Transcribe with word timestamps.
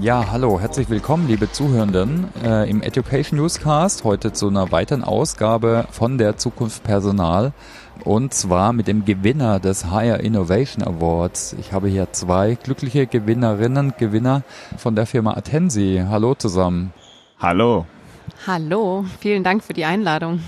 Ja, 0.00 0.32
hallo, 0.32 0.58
herzlich 0.58 0.90
willkommen, 0.90 1.28
liebe 1.28 1.50
Zuhörenden, 1.52 2.26
äh, 2.44 2.68
im 2.68 2.82
Education 2.82 3.38
Newscast. 3.38 4.02
Heute 4.02 4.32
zu 4.32 4.48
einer 4.48 4.72
weiteren 4.72 5.04
Ausgabe 5.04 5.86
von 5.92 6.18
der 6.18 6.36
Zukunft 6.36 6.82
Personal 6.82 7.52
und 8.02 8.34
zwar 8.34 8.72
mit 8.72 8.88
dem 8.88 9.04
Gewinner 9.04 9.60
des 9.60 9.90
Higher 9.92 10.18
Innovation 10.18 10.82
Awards. 10.82 11.54
Ich 11.60 11.72
habe 11.72 11.88
hier 11.88 12.12
zwei 12.12 12.56
glückliche 12.60 13.06
Gewinnerinnen, 13.06 13.94
Gewinner 13.96 14.42
von 14.76 14.96
der 14.96 15.06
Firma 15.06 15.34
Atensi. 15.34 16.02
Hallo 16.08 16.34
zusammen. 16.34 16.92
Hallo. 17.38 17.86
Hallo, 18.48 19.04
vielen 19.20 19.44
Dank 19.44 19.62
für 19.62 19.74
die 19.74 19.84
Einladung. 19.84 20.40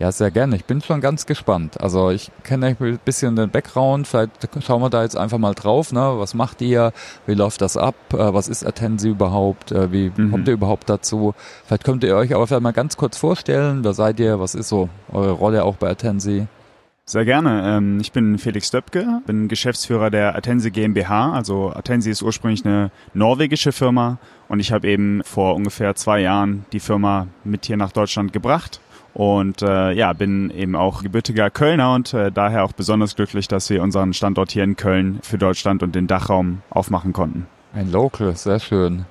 Ja, 0.00 0.10
sehr 0.10 0.32
gerne. 0.32 0.56
Ich 0.56 0.64
bin 0.64 0.80
schon 0.80 1.00
ganz 1.00 1.24
gespannt. 1.24 1.80
Also 1.80 2.10
ich 2.10 2.32
kenne 2.42 2.76
ein 2.80 2.98
bisschen 3.04 3.36
den 3.36 3.50
Background. 3.50 4.08
Vielleicht 4.08 4.32
schauen 4.60 4.82
wir 4.82 4.90
da 4.90 5.04
jetzt 5.04 5.16
einfach 5.16 5.38
mal 5.38 5.54
drauf. 5.54 5.92
Ne? 5.92 6.00
Was 6.00 6.34
macht 6.34 6.60
ihr? 6.62 6.92
Wie 7.26 7.34
läuft 7.34 7.60
das 7.60 7.76
ab? 7.76 7.94
Äh, 8.12 8.34
was 8.34 8.48
ist 8.48 8.66
Attensi 8.66 9.10
überhaupt? 9.10 9.70
Äh, 9.70 9.92
wie 9.92 10.10
mhm. 10.16 10.32
kommt 10.32 10.48
ihr 10.48 10.54
überhaupt 10.54 10.90
dazu? 10.90 11.34
Vielleicht 11.64 11.84
könnt 11.84 12.02
ihr 12.02 12.16
euch 12.16 12.34
aber 12.34 12.46
vielleicht 12.48 12.62
mal 12.62 12.72
ganz 12.72 12.96
kurz 12.96 13.16
vorstellen. 13.16 13.84
Wer 13.84 13.94
seid 13.94 14.18
ihr? 14.18 14.40
Was 14.40 14.56
ist 14.56 14.68
so 14.68 14.88
eure 15.12 15.30
Rolle 15.30 15.64
auch 15.64 15.76
bei 15.76 15.90
Attensi? 15.90 16.48
Sehr 17.04 17.24
gerne. 17.24 17.76
Ähm, 17.76 18.00
ich 18.00 18.10
bin 18.10 18.38
Felix 18.38 18.72
Döpke, 18.72 19.20
bin 19.26 19.46
Geschäftsführer 19.46 20.10
der 20.10 20.34
Atensi 20.34 20.72
GmbH. 20.72 21.34
Also 21.34 21.70
Atensi 21.72 22.10
ist 22.10 22.22
ursprünglich 22.22 22.64
eine 22.64 22.90
norwegische 23.12 23.70
Firma 23.70 24.18
und 24.48 24.58
ich 24.58 24.72
habe 24.72 24.88
eben 24.88 25.22
vor 25.22 25.54
ungefähr 25.54 25.94
zwei 25.94 26.18
Jahren 26.18 26.66
die 26.72 26.80
Firma 26.80 27.28
mit 27.44 27.66
hier 27.66 27.76
nach 27.76 27.92
Deutschland 27.92 28.32
gebracht 28.32 28.80
und 29.14 29.62
äh, 29.62 29.92
ja, 29.92 30.12
bin 30.12 30.50
eben 30.50 30.76
auch 30.76 31.02
gebürtiger 31.02 31.48
Kölner 31.48 31.94
und 31.94 32.12
äh, 32.12 32.30
daher 32.30 32.64
auch 32.64 32.72
besonders 32.72 33.16
glücklich, 33.16 33.48
dass 33.48 33.70
wir 33.70 33.82
unseren 33.82 34.12
Standort 34.12 34.50
hier 34.50 34.64
in 34.64 34.76
Köln 34.76 35.20
für 35.22 35.38
Deutschland 35.38 35.82
und 35.82 35.94
den 35.94 36.06
Dachraum 36.06 36.62
aufmachen 36.70 37.12
konnten. 37.12 37.46
Ein 37.72 37.90
Local, 37.90 38.36
sehr 38.36 38.58
schön. 38.58 39.06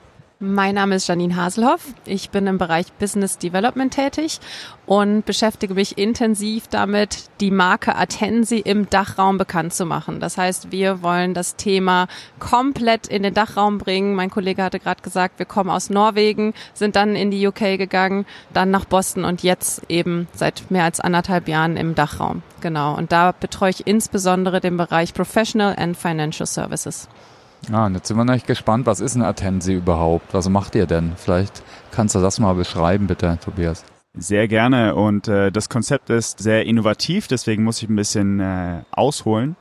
Mein 0.45 0.75
Name 0.75 0.95
ist 0.95 1.07
Janine 1.07 1.37
Haselhoff. 1.37 1.93
Ich 2.03 2.29
bin 2.29 2.47
im 2.47 2.57
Bereich 2.57 2.91
Business 2.99 3.37
Development 3.37 3.93
tätig 3.93 4.41
und 4.85 5.23
beschäftige 5.23 5.73
mich 5.73 5.97
intensiv 5.97 6.67
damit, 6.67 7.29
die 7.39 7.49
Marke 7.49 7.95
Atensi 7.95 8.57
im 8.57 8.89
Dachraum 8.89 9.37
bekannt 9.37 9.73
zu 9.73 9.85
machen. 9.85 10.19
Das 10.19 10.37
heißt, 10.37 10.69
wir 10.69 11.01
wollen 11.01 11.33
das 11.33 11.55
Thema 11.55 12.07
komplett 12.39 13.07
in 13.07 13.23
den 13.23 13.33
Dachraum 13.33 13.77
bringen. 13.77 14.15
Mein 14.15 14.29
Kollege 14.29 14.63
hatte 14.63 14.81
gerade 14.81 15.01
gesagt, 15.01 15.39
wir 15.39 15.45
kommen 15.45 15.69
aus 15.69 15.89
Norwegen, 15.89 16.53
sind 16.73 16.97
dann 16.97 17.15
in 17.15 17.31
die 17.31 17.47
UK 17.47 17.77
gegangen, 17.77 18.25
dann 18.51 18.69
nach 18.69 18.83
Boston 18.83 19.23
und 19.23 19.43
jetzt 19.43 19.83
eben 19.87 20.27
seit 20.33 20.69
mehr 20.69 20.83
als 20.83 20.99
anderthalb 20.99 21.47
Jahren 21.47 21.77
im 21.77 21.95
Dachraum. 21.95 22.43
Genau. 22.59 22.97
Und 22.97 23.13
da 23.13 23.31
betreue 23.31 23.69
ich 23.69 23.87
insbesondere 23.87 24.59
den 24.59 24.75
Bereich 24.75 25.13
Professional 25.13 25.73
and 25.77 25.95
Financial 25.95 26.45
Services. 26.45 27.07
Ah, 27.71 27.85
und 27.85 27.95
jetzt 27.95 28.07
sind 28.07 28.17
wir 28.17 28.25
natürlich 28.25 28.45
gespannt, 28.45 28.85
was 28.85 28.99
ist 28.99 29.15
ein 29.15 29.21
Atensi 29.21 29.73
überhaupt? 29.73 30.33
Was 30.33 30.49
macht 30.49 30.75
ihr 30.75 30.85
denn? 30.85 31.13
Vielleicht 31.15 31.63
kannst 31.91 32.13
du 32.13 32.19
das 32.19 32.39
mal 32.39 32.53
beschreiben, 32.53 33.07
bitte, 33.07 33.37
Tobias. 33.43 33.85
Sehr 34.15 34.47
gerne 34.47 34.95
und 34.95 35.27
äh, 35.27 35.51
das 35.51 35.69
Konzept 35.69 36.09
ist 36.09 36.39
sehr 36.39 36.65
innovativ, 36.65 37.27
deswegen 37.27 37.63
muss 37.63 37.81
ich 37.81 37.89
ein 37.89 37.95
bisschen 37.95 38.39
äh, 38.39 38.81
ausholen. 38.91 39.55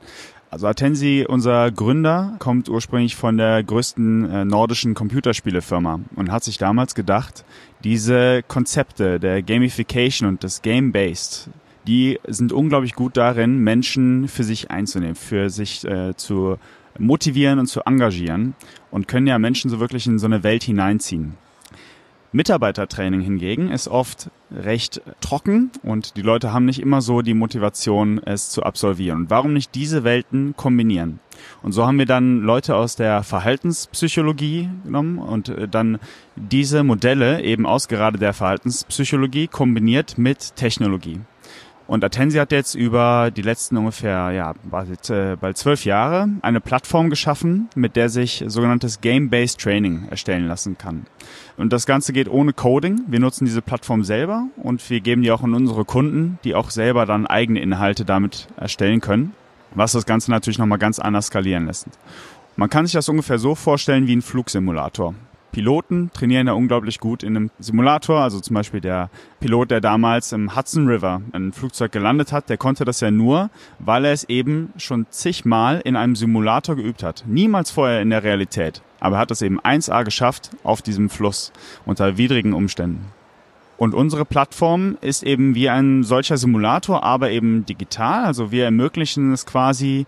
Also 0.51 0.67
Atensi, 0.67 1.25
unser 1.27 1.71
Gründer, 1.71 2.35
kommt 2.37 2.69
ursprünglich 2.69 3.15
von 3.15 3.37
der 3.37 3.63
größten 3.63 4.29
äh, 4.29 4.45
nordischen 4.45 4.93
Computerspielefirma 4.93 6.01
und 6.15 6.31
hat 6.31 6.43
sich 6.43 6.59
damals 6.59 6.93
gedacht, 6.93 7.43
diese 7.83 8.43
Konzepte 8.43 9.19
der 9.19 9.41
Gamification 9.41 10.29
und 10.29 10.43
des 10.43 10.61
Game-Based, 10.61 11.49
die 11.87 12.19
sind 12.27 12.53
unglaublich 12.53 12.93
gut 12.93 13.17
darin, 13.17 13.57
Menschen 13.63 14.27
für 14.27 14.43
sich 14.43 14.69
einzunehmen, 14.69 15.15
für 15.15 15.49
sich 15.49 15.83
äh, 15.85 16.15
zu 16.15 16.57
motivieren 16.97 17.59
und 17.59 17.67
zu 17.67 17.81
engagieren 17.81 18.55
und 18.91 19.07
können 19.07 19.27
ja 19.27 19.39
Menschen 19.39 19.69
so 19.69 19.79
wirklich 19.79 20.07
in 20.07 20.19
so 20.19 20.25
eine 20.25 20.43
Welt 20.43 20.63
hineinziehen. 20.63 21.35
Mitarbeitertraining 22.33 23.21
hingegen 23.21 23.69
ist 23.69 23.87
oft 23.87 24.31
recht 24.51 25.01
trocken 25.21 25.69
und 25.83 26.17
die 26.17 26.23
Leute 26.23 26.51
haben 26.51 26.65
nicht 26.65 26.81
immer 26.81 27.01
so 27.01 27.21
die 27.21 27.35
Motivation, 27.35 28.19
es 28.25 28.49
zu 28.49 28.63
absolvieren. 28.63 29.21
Und 29.21 29.29
warum 29.29 29.53
nicht 29.53 29.75
diese 29.75 30.03
Welten 30.03 30.55
kombinieren? 30.57 31.19
Und 31.61 31.73
so 31.73 31.85
haben 31.85 31.99
wir 31.99 32.07
dann 32.07 32.41
Leute 32.41 32.75
aus 32.75 32.95
der 32.95 33.21
Verhaltenspsychologie 33.21 34.67
genommen 34.83 35.19
und 35.19 35.49
äh, 35.49 35.67
dann 35.67 35.99
diese 36.35 36.83
Modelle 36.83 37.43
eben 37.43 37.67
aus 37.67 37.87
gerade 37.87 38.17
der 38.17 38.33
Verhaltenspsychologie 38.33 39.47
kombiniert 39.47 40.17
mit 40.17 40.55
Technologie. 40.55 41.19
Und 41.85 42.03
Atensi 42.03 42.37
hat 42.37 42.51
jetzt 42.51 42.75
über 42.75 43.29
die 43.29 43.41
letzten 43.41 43.75
ungefähr, 43.77 44.31
ja, 44.31 44.53
bald, 44.63 45.09
äh, 45.09 45.35
bald 45.39 45.57
zwölf 45.57 45.83
Jahre 45.83 46.29
eine 46.41 46.61
Plattform 46.61 47.09
geschaffen, 47.09 47.69
mit 47.75 47.95
der 47.95 48.07
sich 48.09 48.43
sogenanntes 48.47 49.01
Game-Based 49.01 49.59
Training 49.59 50.07
erstellen 50.09 50.47
lassen 50.47 50.77
kann. 50.77 51.05
Und 51.57 51.73
das 51.73 51.85
Ganze 51.85 52.13
geht 52.13 52.29
ohne 52.29 52.53
Coding. 52.53 53.01
Wir 53.07 53.19
nutzen 53.19 53.45
diese 53.45 53.61
Plattform 53.61 54.03
selber 54.03 54.47
und 54.55 54.89
wir 54.89 55.01
geben 55.01 55.23
die 55.23 55.31
auch 55.31 55.43
an 55.43 55.53
unsere 55.53 55.83
Kunden, 55.83 56.39
die 56.43 56.55
auch 56.55 56.69
selber 56.69 57.05
dann 57.05 57.27
eigene 57.27 57.59
Inhalte 57.59 58.05
damit 58.05 58.47
erstellen 58.55 59.01
können, 59.01 59.33
was 59.75 59.91
das 59.91 60.05
Ganze 60.05 60.31
natürlich 60.31 60.59
nochmal 60.59 60.79
ganz 60.79 60.99
anders 60.99 61.27
skalieren 61.27 61.65
lässt. 61.65 61.87
Man 62.55 62.69
kann 62.69 62.85
sich 62.85 62.93
das 62.93 63.09
ungefähr 63.09 63.39
so 63.39 63.55
vorstellen 63.55 64.07
wie 64.07 64.15
ein 64.15 64.21
Flugsimulator. 64.21 65.15
Piloten 65.53 66.09
trainieren 66.13 66.47
ja 66.47 66.53
unglaublich 66.53 66.99
gut 66.99 67.23
in 67.23 67.37
einem 67.37 67.51
Simulator. 67.59 68.19
Also 68.19 68.41
zum 68.41 68.55
Beispiel 68.55 68.81
der 68.81 69.09
Pilot, 69.39 69.71
der 69.71 69.79
damals 69.79 70.33
im 70.33 70.55
Hudson 70.55 70.87
River 70.87 71.21
ein 71.31 71.53
Flugzeug 71.53 71.91
gelandet 71.93 72.33
hat, 72.33 72.49
der 72.49 72.57
konnte 72.57 72.83
das 72.83 72.99
ja 72.99 73.11
nur, 73.11 73.49
weil 73.79 74.03
er 74.03 74.11
es 74.11 74.25
eben 74.25 74.73
schon 74.77 75.05
zigmal 75.11 75.79
in 75.85 75.95
einem 75.95 76.15
Simulator 76.15 76.75
geübt 76.75 77.03
hat. 77.03 77.23
Niemals 77.27 77.71
vorher 77.71 78.01
in 78.01 78.09
der 78.09 78.23
Realität. 78.23 78.81
Aber 78.99 79.17
er 79.17 79.19
hat 79.19 79.31
es 79.31 79.41
eben 79.41 79.61
1A 79.61 80.03
geschafft 80.03 80.49
auf 80.63 80.81
diesem 80.81 81.09
Fluss 81.09 81.53
unter 81.85 82.17
widrigen 82.17 82.53
Umständen. 82.53 83.05
Und 83.77 83.93
unsere 83.93 84.25
Plattform 84.25 84.97
ist 85.01 85.23
eben 85.23 85.55
wie 85.55 85.69
ein 85.69 86.03
solcher 86.03 86.37
Simulator, 86.37 87.03
aber 87.03 87.29
eben 87.29 87.65
digital. 87.65 88.23
Also 88.23 88.51
wir 88.51 88.65
ermöglichen 88.65 89.33
es 89.33 89.45
quasi 89.45 90.07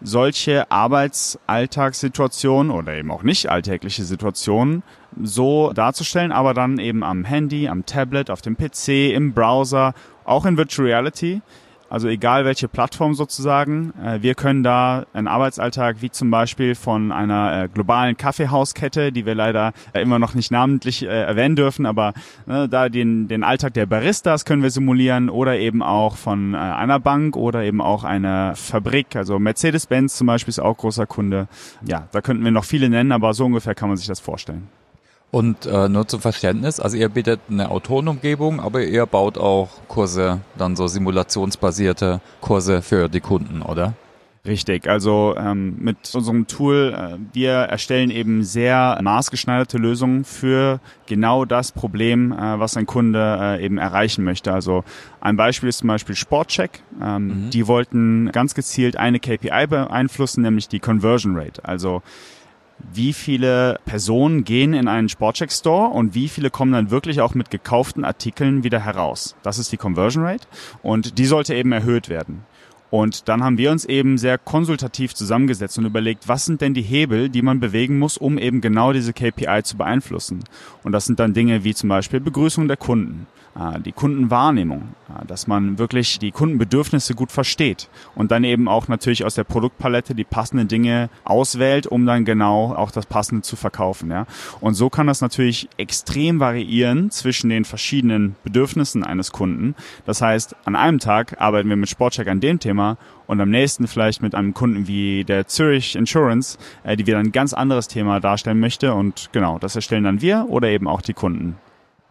solche 0.00 0.70
Arbeitsalltagssituationen 0.70 2.70
oder 2.70 2.94
eben 2.94 3.10
auch 3.10 3.22
nicht 3.22 3.48
alltägliche 3.48 4.04
Situationen 4.04 4.82
so 5.22 5.72
darzustellen, 5.72 6.32
aber 6.32 6.54
dann 6.54 6.78
eben 6.78 7.02
am 7.02 7.24
Handy, 7.24 7.68
am 7.68 7.86
Tablet, 7.86 8.30
auf 8.30 8.42
dem 8.42 8.56
PC, 8.56 9.14
im 9.14 9.32
Browser, 9.32 9.94
auch 10.24 10.44
in 10.44 10.56
Virtual 10.56 10.86
Reality 10.86 11.40
also 11.88 12.08
egal 12.08 12.44
welche 12.44 12.68
Plattform 12.68 13.14
sozusagen, 13.14 13.92
äh, 14.02 14.22
wir 14.22 14.34
können 14.34 14.62
da 14.62 15.06
einen 15.12 15.28
Arbeitsalltag 15.28 15.96
wie 16.00 16.10
zum 16.10 16.30
Beispiel 16.30 16.74
von 16.74 17.12
einer 17.12 17.64
äh, 17.64 17.68
globalen 17.68 18.16
Kaffeehauskette, 18.16 19.12
die 19.12 19.26
wir 19.26 19.34
leider 19.34 19.72
äh, 19.92 20.02
immer 20.02 20.18
noch 20.18 20.34
nicht 20.34 20.50
namentlich 20.50 21.02
äh, 21.02 21.06
erwähnen 21.06 21.56
dürfen, 21.56 21.86
aber 21.86 22.12
ne, 22.46 22.68
da 22.68 22.88
den, 22.88 23.28
den 23.28 23.44
Alltag 23.44 23.74
der 23.74 23.86
Baristas 23.86 24.44
können 24.44 24.62
wir 24.62 24.70
simulieren 24.70 25.30
oder 25.30 25.58
eben 25.58 25.82
auch 25.82 26.16
von 26.16 26.54
einer 26.54 26.98
Bank 27.00 27.36
oder 27.36 27.62
eben 27.62 27.80
auch 27.80 28.04
einer 28.04 28.54
Fabrik. 28.56 29.16
Also 29.16 29.38
Mercedes-Benz 29.38 30.16
zum 30.16 30.26
Beispiel 30.26 30.50
ist 30.50 30.58
auch 30.58 30.76
großer 30.76 31.06
Kunde. 31.06 31.48
Ja, 31.86 32.08
da 32.12 32.20
könnten 32.20 32.44
wir 32.44 32.50
noch 32.50 32.64
viele 32.64 32.88
nennen, 32.88 33.12
aber 33.12 33.34
so 33.34 33.44
ungefähr 33.44 33.74
kann 33.74 33.88
man 33.88 33.96
sich 33.96 34.06
das 34.06 34.20
vorstellen. 34.20 34.68
Und 35.30 35.66
äh, 35.66 35.88
nur 35.88 36.06
zum 36.06 36.20
Verständnis, 36.20 36.80
also 36.80 36.96
ihr 36.96 37.08
bietet 37.08 37.40
eine 37.50 37.70
Autorenumgebung, 37.70 38.60
aber 38.60 38.82
ihr 38.82 39.06
baut 39.06 39.38
auch 39.38 39.68
Kurse, 39.88 40.40
dann 40.56 40.76
so 40.76 40.86
simulationsbasierte 40.86 42.20
Kurse 42.40 42.80
für 42.80 43.08
die 43.08 43.20
Kunden, 43.20 43.62
oder? 43.62 43.94
Richtig, 44.46 44.88
also 44.88 45.34
ähm, 45.36 45.76
mit 45.80 45.96
unserem 46.14 46.46
Tool, 46.46 46.94
äh, 46.96 47.16
wir 47.32 47.52
erstellen 47.52 48.10
eben 48.10 48.44
sehr 48.44 48.98
maßgeschneiderte 49.02 49.76
Lösungen 49.76 50.24
für 50.24 50.78
genau 51.06 51.44
das 51.44 51.72
Problem, 51.72 52.30
äh, 52.30 52.58
was 52.58 52.76
ein 52.76 52.86
Kunde 52.86 53.38
äh, 53.40 53.64
eben 53.64 53.78
erreichen 53.78 54.22
möchte. 54.22 54.52
Also 54.52 54.84
ein 55.20 55.36
Beispiel 55.36 55.68
ist 55.68 55.78
zum 55.78 55.88
Beispiel 55.88 56.14
Sportcheck. 56.14 56.82
Ähm, 57.02 57.46
mhm. 57.46 57.50
Die 57.50 57.66
wollten 57.66 58.30
ganz 58.30 58.54
gezielt 58.54 58.96
eine 58.96 59.18
KPI 59.18 59.66
beeinflussen, 59.68 60.42
nämlich 60.42 60.68
die 60.68 60.78
Conversion 60.78 61.36
Rate. 61.36 61.64
Also 61.64 62.02
wie 62.78 63.12
viele 63.12 63.78
Personen 63.84 64.44
gehen 64.44 64.74
in 64.74 64.88
einen 64.88 65.08
Sportcheck 65.08 65.52
Store 65.52 65.88
und 65.88 66.14
wie 66.14 66.28
viele 66.28 66.50
kommen 66.50 66.72
dann 66.72 66.90
wirklich 66.90 67.20
auch 67.20 67.34
mit 67.34 67.50
gekauften 67.50 68.04
Artikeln 68.04 68.64
wieder 68.64 68.80
heraus. 68.80 69.36
Das 69.42 69.58
ist 69.58 69.72
die 69.72 69.76
Conversion 69.76 70.24
Rate 70.24 70.46
und 70.82 71.18
die 71.18 71.26
sollte 71.26 71.54
eben 71.54 71.72
erhöht 71.72 72.08
werden. 72.08 72.44
Und 72.90 73.28
dann 73.28 73.42
haben 73.42 73.58
wir 73.58 73.72
uns 73.72 73.84
eben 73.84 74.16
sehr 74.18 74.38
konsultativ 74.38 75.14
zusammengesetzt 75.14 75.78
und 75.78 75.86
überlegt, 75.86 76.28
was 76.28 76.44
sind 76.44 76.60
denn 76.60 76.74
die 76.74 76.82
Hebel, 76.82 77.28
die 77.28 77.42
man 77.42 77.60
bewegen 77.60 77.98
muss, 77.98 78.16
um 78.16 78.38
eben 78.38 78.60
genau 78.60 78.92
diese 78.92 79.12
KPI 79.12 79.62
zu 79.64 79.76
beeinflussen. 79.76 80.44
Und 80.84 80.92
das 80.92 81.06
sind 81.06 81.18
dann 81.18 81.34
Dinge 81.34 81.64
wie 81.64 81.74
zum 81.74 81.88
Beispiel 81.88 82.20
Begrüßung 82.20 82.68
der 82.68 82.76
Kunden, 82.76 83.26
äh, 83.58 83.80
die 83.80 83.92
Kundenwahrnehmung, 83.92 84.94
äh, 85.08 85.26
dass 85.26 85.46
man 85.46 85.78
wirklich 85.78 86.18
die 86.20 86.30
Kundenbedürfnisse 86.30 87.14
gut 87.14 87.32
versteht 87.32 87.88
und 88.14 88.30
dann 88.30 88.44
eben 88.44 88.68
auch 88.68 88.86
natürlich 88.86 89.24
aus 89.24 89.34
der 89.34 89.44
Produktpalette 89.44 90.14
die 90.14 90.24
passenden 90.24 90.68
Dinge 90.68 91.10
auswählt, 91.24 91.86
um 91.86 92.06
dann 92.06 92.24
genau 92.24 92.72
auch 92.74 92.92
das 92.92 93.06
Passende 93.06 93.42
zu 93.42 93.56
verkaufen. 93.56 94.10
Ja. 94.10 94.26
Und 94.60 94.74
so 94.74 94.90
kann 94.90 95.08
das 95.08 95.20
natürlich 95.20 95.68
extrem 95.76 96.38
variieren 96.38 97.10
zwischen 97.10 97.50
den 97.50 97.64
verschiedenen 97.64 98.36
Bedürfnissen 98.44 99.02
eines 99.02 99.32
Kunden. 99.32 99.74
Das 100.04 100.22
heißt, 100.22 100.54
an 100.64 100.76
einem 100.76 101.00
Tag 101.00 101.40
arbeiten 101.40 101.68
wir 101.68 101.76
mit 101.76 101.88
Sportcheck 101.88 102.28
an 102.28 102.40
dem 102.40 102.60
Thema 102.60 102.75
Thema 102.76 102.98
und 103.26 103.40
am 103.40 103.50
nächsten 103.50 103.88
vielleicht 103.88 104.22
mit 104.22 104.34
einem 104.34 104.52
Kunden 104.52 104.86
wie 104.86 105.24
der 105.24 105.46
Zurich 105.46 105.96
Insurance, 105.96 106.58
äh, 106.84 106.96
die 106.96 107.06
wieder 107.06 107.18
ein 107.18 107.32
ganz 107.32 107.54
anderes 107.54 107.88
Thema 107.88 108.20
darstellen 108.20 108.60
möchte 108.60 108.92
und 108.92 109.30
genau, 109.32 109.58
das 109.58 109.74
erstellen 109.74 110.04
dann 110.04 110.20
wir 110.20 110.46
oder 110.48 110.68
eben 110.68 110.86
auch 110.86 111.00
die 111.00 111.14
Kunden. 111.14 111.56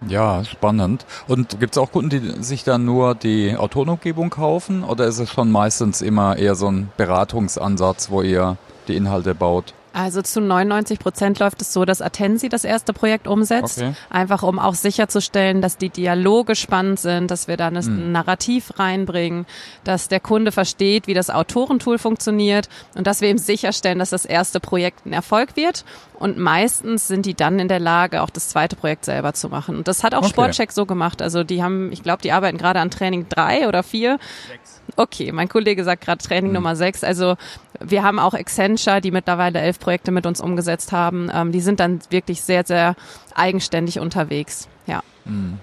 Ja, 0.07 0.43
spannend. 0.43 1.05
Und 1.27 1.59
gibt 1.59 1.75
es 1.75 1.77
auch 1.77 1.91
Kunden, 1.91 2.09
die 2.09 2.43
sich 2.43 2.63
dann 2.63 2.83
nur 2.83 3.15
die 3.15 3.55
Autorenumgebung 3.55 4.29
kaufen 4.29 4.83
oder 4.83 5.05
ist 5.05 5.19
es 5.19 5.31
schon 5.31 5.51
meistens 5.51 6.01
immer 6.01 6.37
eher 6.37 6.55
so 6.55 6.67
ein 6.69 6.89
Beratungsansatz, 6.97 8.09
wo 8.09 8.21
ihr 8.21 8.57
die 8.87 8.95
Inhalte 8.95 9.35
baut? 9.35 9.73
Also 9.95 10.21
zu 10.21 10.41
99 10.41 10.99
Prozent 10.99 11.39
läuft 11.39 11.61
es 11.61 11.71
so, 11.71 11.85
dass 11.85 12.01
Atensi 12.01 12.49
das 12.49 12.65
erste 12.65 12.91
Projekt 12.91 13.29
umsetzt. 13.29 13.77
Okay. 13.77 13.93
Einfach 14.09 14.43
um 14.43 14.59
auch 14.59 14.73
sicherzustellen, 14.73 15.61
dass 15.61 15.77
die 15.77 15.87
Dialoge 15.87 16.57
spannend 16.57 16.99
sind, 16.99 17.31
dass 17.31 17.47
wir 17.47 17.55
da 17.55 17.67
ein 17.67 17.75
mhm. 17.75 18.11
Narrativ 18.11 18.77
reinbringen, 18.77 19.45
dass 19.85 20.09
der 20.09 20.19
Kunde 20.19 20.51
versteht, 20.51 21.07
wie 21.07 21.13
das 21.13 21.29
Autorentool 21.29 21.97
funktioniert 21.97 22.67
und 22.95 23.07
dass 23.07 23.21
wir 23.21 23.29
ihm 23.29 23.37
sicherstellen, 23.37 23.99
dass 23.99 24.09
das 24.09 24.25
erste 24.25 24.59
Projekt 24.59 25.05
ein 25.05 25.13
Erfolg 25.13 25.55
wird. 25.55 25.85
Und 26.19 26.37
meistens 26.37 27.07
sind 27.07 27.25
die 27.25 27.33
dann 27.33 27.57
in 27.59 27.69
der 27.69 27.79
Lage, 27.79 28.21
auch 28.21 28.29
das 28.29 28.49
zweite 28.49 28.75
Projekt 28.75 29.05
selber 29.05 29.33
zu 29.33 29.47
machen. 29.47 29.77
Und 29.77 29.87
das 29.87 30.03
hat 30.03 30.13
auch 30.13 30.19
okay. 30.19 30.29
Sportcheck 30.29 30.73
so 30.73 30.85
gemacht. 30.85 31.21
Also 31.21 31.45
die 31.45 31.63
haben, 31.63 31.93
ich 31.93 32.03
glaube, 32.03 32.21
die 32.21 32.33
arbeiten 32.33 32.57
gerade 32.57 32.81
an 32.81 32.91
Training 32.91 33.27
drei 33.29 33.65
oder 33.65 33.81
vier. 33.81 34.19
Sechs. 34.49 34.81
Okay, 34.97 35.31
mein 35.31 35.49
Kollege 35.49 35.83
sagt 35.83 36.03
gerade 36.03 36.23
Training 36.23 36.51
mhm. 36.51 36.55
Nummer 36.55 36.75
sechs. 36.75 37.03
Also 37.03 37.35
wir 37.79 38.03
haben 38.03 38.19
auch 38.19 38.33
Accenture, 38.33 39.01
die 39.01 39.11
mittlerweile 39.11 39.59
elf 39.59 39.79
Projekte 39.85 40.09
mit 40.09 40.25
uns 40.25 40.41
umgesetzt 40.41 40.91
haben. 40.91 41.29
Ähm, 41.31 41.51
die 41.51 41.61
sind 41.61 41.79
dann 41.79 41.99
wirklich 42.09 42.41
sehr, 42.41 42.65
sehr 42.65 42.95
eigenständig 43.35 43.99
unterwegs. 43.99 44.67
Ja. 44.87 45.03
Mhm. 45.25 45.59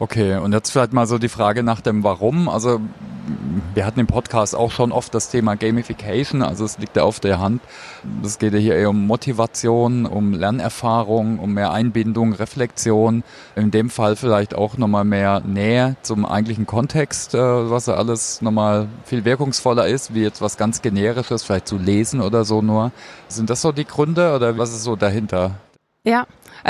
Okay, 0.00 0.36
und 0.36 0.52
jetzt 0.52 0.70
vielleicht 0.70 0.92
mal 0.92 1.06
so 1.06 1.18
die 1.18 1.28
Frage 1.28 1.62
nach 1.62 1.80
dem 1.80 2.02
Warum. 2.02 2.48
Also 2.48 2.80
wir 3.74 3.86
hatten 3.86 4.00
im 4.00 4.08
Podcast 4.08 4.54
auch 4.56 4.72
schon 4.72 4.90
oft 4.90 5.14
das 5.14 5.30
Thema 5.30 5.54
Gamification, 5.54 6.42
also 6.42 6.64
es 6.64 6.78
liegt 6.78 6.96
ja 6.96 7.04
auf 7.04 7.20
der 7.20 7.38
Hand. 7.38 7.62
Es 8.24 8.38
geht 8.38 8.52
ja 8.52 8.58
hier 8.58 8.74
eher 8.74 8.90
um 8.90 9.06
Motivation, 9.06 10.04
um 10.04 10.32
Lernerfahrung, 10.32 11.38
um 11.38 11.54
mehr 11.54 11.72
Einbindung, 11.72 12.32
Reflexion. 12.32 13.22
In 13.54 13.70
dem 13.70 13.88
Fall 13.88 14.16
vielleicht 14.16 14.54
auch 14.54 14.76
nochmal 14.76 15.04
mehr 15.04 15.40
Nähe 15.40 15.96
zum 16.02 16.26
eigentlichen 16.26 16.66
Kontext, 16.66 17.34
äh, 17.34 17.38
was 17.38 17.86
ja 17.86 17.94
alles 17.94 18.42
nochmal 18.42 18.88
viel 19.04 19.24
wirkungsvoller 19.24 19.86
ist, 19.86 20.12
wie 20.12 20.22
jetzt 20.22 20.42
was 20.42 20.56
ganz 20.56 20.82
generisches, 20.82 21.44
vielleicht 21.44 21.68
zu 21.68 21.78
lesen 21.78 22.20
oder 22.20 22.44
so 22.44 22.62
nur. 22.62 22.90
Sind 23.28 23.48
das 23.48 23.62
so 23.62 23.70
die 23.70 23.86
Gründe 23.86 24.34
oder 24.34 24.58
was 24.58 24.70
ist 24.70 24.82
so 24.82 24.96
dahinter? 24.96 25.52
Ja, 26.06 26.26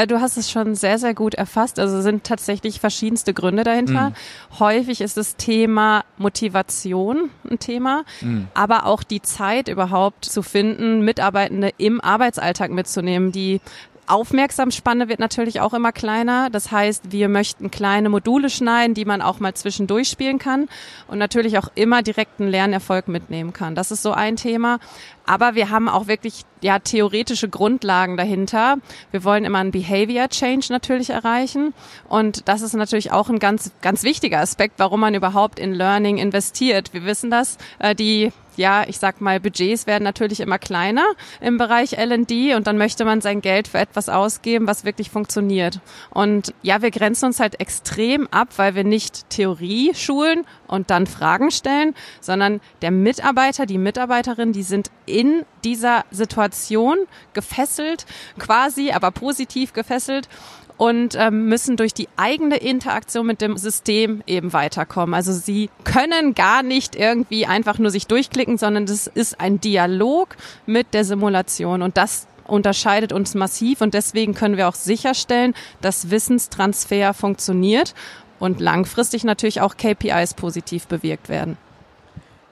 du 0.06 0.20
hast 0.20 0.36
es 0.36 0.50
schon 0.50 0.74
sehr, 0.74 0.98
sehr 0.98 1.14
gut 1.14 1.34
erfasst. 1.34 1.78
Also 1.78 2.00
sind 2.00 2.24
tatsächlich 2.24 2.80
verschiedenste 2.80 3.32
Gründe 3.34 3.64
dahinter. 3.64 4.10
Mhm. 4.10 4.58
Häufig 4.58 5.00
ist 5.00 5.16
das 5.16 5.36
Thema 5.36 6.04
Motivation 6.18 7.30
ein 7.48 7.58
Thema, 7.58 8.04
mhm. 8.20 8.48
aber 8.54 8.86
auch 8.86 9.02
die 9.02 9.22
Zeit 9.22 9.68
überhaupt 9.68 10.24
zu 10.24 10.42
finden, 10.42 11.04
Mitarbeitende 11.04 11.70
im 11.78 12.00
Arbeitsalltag 12.00 12.70
mitzunehmen, 12.70 13.32
die 13.32 13.60
Aufmerksamspanne 14.06 15.08
wird 15.08 15.18
natürlich 15.18 15.60
auch 15.60 15.72
immer 15.72 15.92
kleiner. 15.92 16.50
Das 16.50 16.70
heißt, 16.70 17.10
wir 17.12 17.28
möchten 17.28 17.70
kleine 17.70 18.08
Module 18.08 18.50
schneiden, 18.50 18.94
die 18.94 19.04
man 19.04 19.22
auch 19.22 19.40
mal 19.40 19.54
zwischendurch 19.54 20.08
spielen 20.08 20.38
kann 20.38 20.68
und 21.08 21.18
natürlich 21.18 21.58
auch 21.58 21.68
immer 21.74 22.02
direkten 22.02 22.46
Lernerfolg 22.48 23.08
mitnehmen 23.08 23.52
kann. 23.52 23.74
Das 23.74 23.90
ist 23.90 24.02
so 24.02 24.12
ein 24.12 24.36
Thema. 24.36 24.78
Aber 25.26 25.54
wir 25.54 25.70
haben 25.70 25.88
auch 25.88 26.06
wirklich 26.06 26.44
ja 26.60 26.78
theoretische 26.78 27.48
Grundlagen 27.48 28.16
dahinter. 28.16 28.76
Wir 29.10 29.24
wollen 29.24 29.44
immer 29.44 29.58
einen 29.58 29.70
Behavior 29.70 30.28
Change 30.28 30.66
natürlich 30.70 31.10
erreichen 31.10 31.74
und 32.08 32.48
das 32.48 32.62
ist 32.62 32.74
natürlich 32.74 33.12
auch 33.12 33.28
ein 33.28 33.38
ganz 33.38 33.72
ganz 33.80 34.02
wichtiger 34.02 34.40
Aspekt, 34.40 34.74
warum 34.78 35.00
man 35.00 35.14
überhaupt 35.14 35.58
in 35.58 35.72
Learning 35.72 36.18
investiert. 36.18 36.92
Wir 36.92 37.04
wissen 37.04 37.30
das, 37.30 37.58
äh, 37.78 37.94
die 37.94 38.32
ja, 38.56 38.84
ich 38.86 38.98
sag 38.98 39.20
mal, 39.20 39.40
Budgets 39.40 39.86
werden 39.86 40.04
natürlich 40.04 40.40
immer 40.40 40.58
kleiner 40.58 41.04
im 41.40 41.58
Bereich 41.58 41.94
L&D 41.94 42.54
und 42.54 42.66
dann 42.66 42.78
möchte 42.78 43.04
man 43.04 43.20
sein 43.20 43.40
Geld 43.40 43.68
für 43.68 43.78
etwas 43.78 44.08
ausgeben, 44.08 44.66
was 44.66 44.84
wirklich 44.84 45.10
funktioniert. 45.10 45.80
Und 46.10 46.54
ja, 46.62 46.82
wir 46.82 46.90
grenzen 46.90 47.26
uns 47.26 47.40
halt 47.40 47.60
extrem 47.60 48.28
ab, 48.28 48.48
weil 48.56 48.74
wir 48.74 48.84
nicht 48.84 49.28
Theorie 49.30 49.92
schulen 49.94 50.44
und 50.66 50.90
dann 50.90 51.06
Fragen 51.06 51.50
stellen, 51.50 51.94
sondern 52.20 52.60
der 52.82 52.90
Mitarbeiter, 52.90 53.66
die 53.66 53.78
Mitarbeiterin, 53.78 54.52
die 54.52 54.62
sind 54.62 54.90
in 55.14 55.44
dieser 55.62 56.04
Situation 56.10 56.98
gefesselt, 57.34 58.04
quasi, 58.36 58.90
aber 58.90 59.12
positiv 59.12 59.72
gefesselt 59.72 60.28
und 60.76 61.14
ähm, 61.14 61.46
müssen 61.46 61.76
durch 61.76 61.94
die 61.94 62.08
eigene 62.16 62.56
Interaktion 62.56 63.26
mit 63.26 63.40
dem 63.40 63.56
System 63.56 64.24
eben 64.26 64.52
weiterkommen. 64.52 65.14
Also 65.14 65.32
sie 65.32 65.70
können 65.84 66.34
gar 66.34 66.64
nicht 66.64 66.96
irgendwie 66.96 67.46
einfach 67.46 67.78
nur 67.78 67.92
sich 67.92 68.08
durchklicken, 68.08 68.58
sondern 68.58 68.86
das 68.86 69.06
ist 69.06 69.40
ein 69.40 69.60
Dialog 69.60 70.36
mit 70.66 70.92
der 70.94 71.04
Simulation 71.04 71.82
und 71.82 71.96
das 71.96 72.26
unterscheidet 72.46 73.12
uns 73.12 73.34
massiv 73.34 73.80
und 73.82 73.94
deswegen 73.94 74.34
können 74.34 74.56
wir 74.56 74.68
auch 74.68 74.74
sicherstellen, 74.74 75.54
dass 75.80 76.10
Wissenstransfer 76.10 77.14
funktioniert 77.14 77.94
und 78.40 78.60
langfristig 78.60 79.22
natürlich 79.22 79.60
auch 79.60 79.76
KPIs 79.76 80.34
positiv 80.34 80.88
bewirkt 80.88 81.28
werden. 81.28 81.56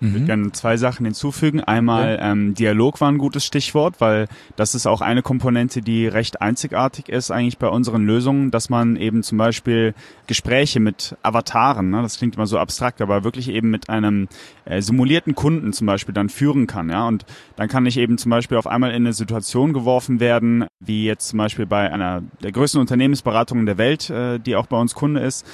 Ich 0.02 0.08
würde 0.08 0.20
mhm. 0.22 0.26
gerne 0.26 0.52
zwei 0.52 0.76
Sachen 0.76 1.06
hinzufügen. 1.06 1.60
Einmal 1.60 2.16
ja. 2.16 2.32
ähm, 2.32 2.54
Dialog 2.54 3.00
war 3.00 3.08
ein 3.08 3.18
gutes 3.18 3.44
Stichwort, 3.46 4.00
weil 4.00 4.26
das 4.56 4.74
ist 4.74 4.86
auch 4.86 5.00
eine 5.00 5.22
Komponente, 5.22 5.80
die 5.80 6.08
recht 6.08 6.42
einzigartig 6.42 7.08
ist 7.08 7.30
eigentlich 7.30 7.58
bei 7.58 7.68
unseren 7.68 8.04
Lösungen, 8.04 8.50
dass 8.50 8.68
man 8.68 8.96
eben 8.96 9.22
zum 9.22 9.38
Beispiel 9.38 9.94
Gespräche 10.26 10.80
mit 10.80 11.16
Avataren, 11.22 11.90
ne, 11.90 12.02
das 12.02 12.18
klingt 12.18 12.34
immer 12.34 12.48
so 12.48 12.58
abstrakt, 12.58 13.00
aber 13.00 13.22
wirklich 13.22 13.48
eben 13.48 13.70
mit 13.70 13.90
einem 13.90 14.26
äh, 14.64 14.82
simulierten 14.82 15.36
Kunden 15.36 15.72
zum 15.72 15.86
Beispiel 15.86 16.12
dann 16.12 16.28
führen 16.28 16.66
kann. 16.66 16.90
Ja, 16.90 17.06
und 17.06 17.24
dann 17.54 17.68
kann 17.68 17.86
ich 17.86 17.96
eben 17.96 18.18
zum 18.18 18.30
Beispiel 18.30 18.58
auf 18.58 18.66
einmal 18.66 18.90
in 18.90 19.04
eine 19.04 19.12
Situation 19.12 19.72
geworfen 19.72 20.18
werden, 20.18 20.66
wie 20.80 21.04
jetzt 21.04 21.28
zum 21.28 21.38
Beispiel 21.38 21.66
bei 21.66 21.92
einer 21.92 22.24
der 22.42 22.50
größten 22.50 22.80
Unternehmensberatungen 22.80 23.66
der 23.66 23.78
Welt, 23.78 24.10
äh, 24.10 24.40
die 24.40 24.56
auch 24.56 24.66
bei 24.66 24.80
uns 24.80 24.94
Kunde 24.94 25.20
ist. 25.20 25.46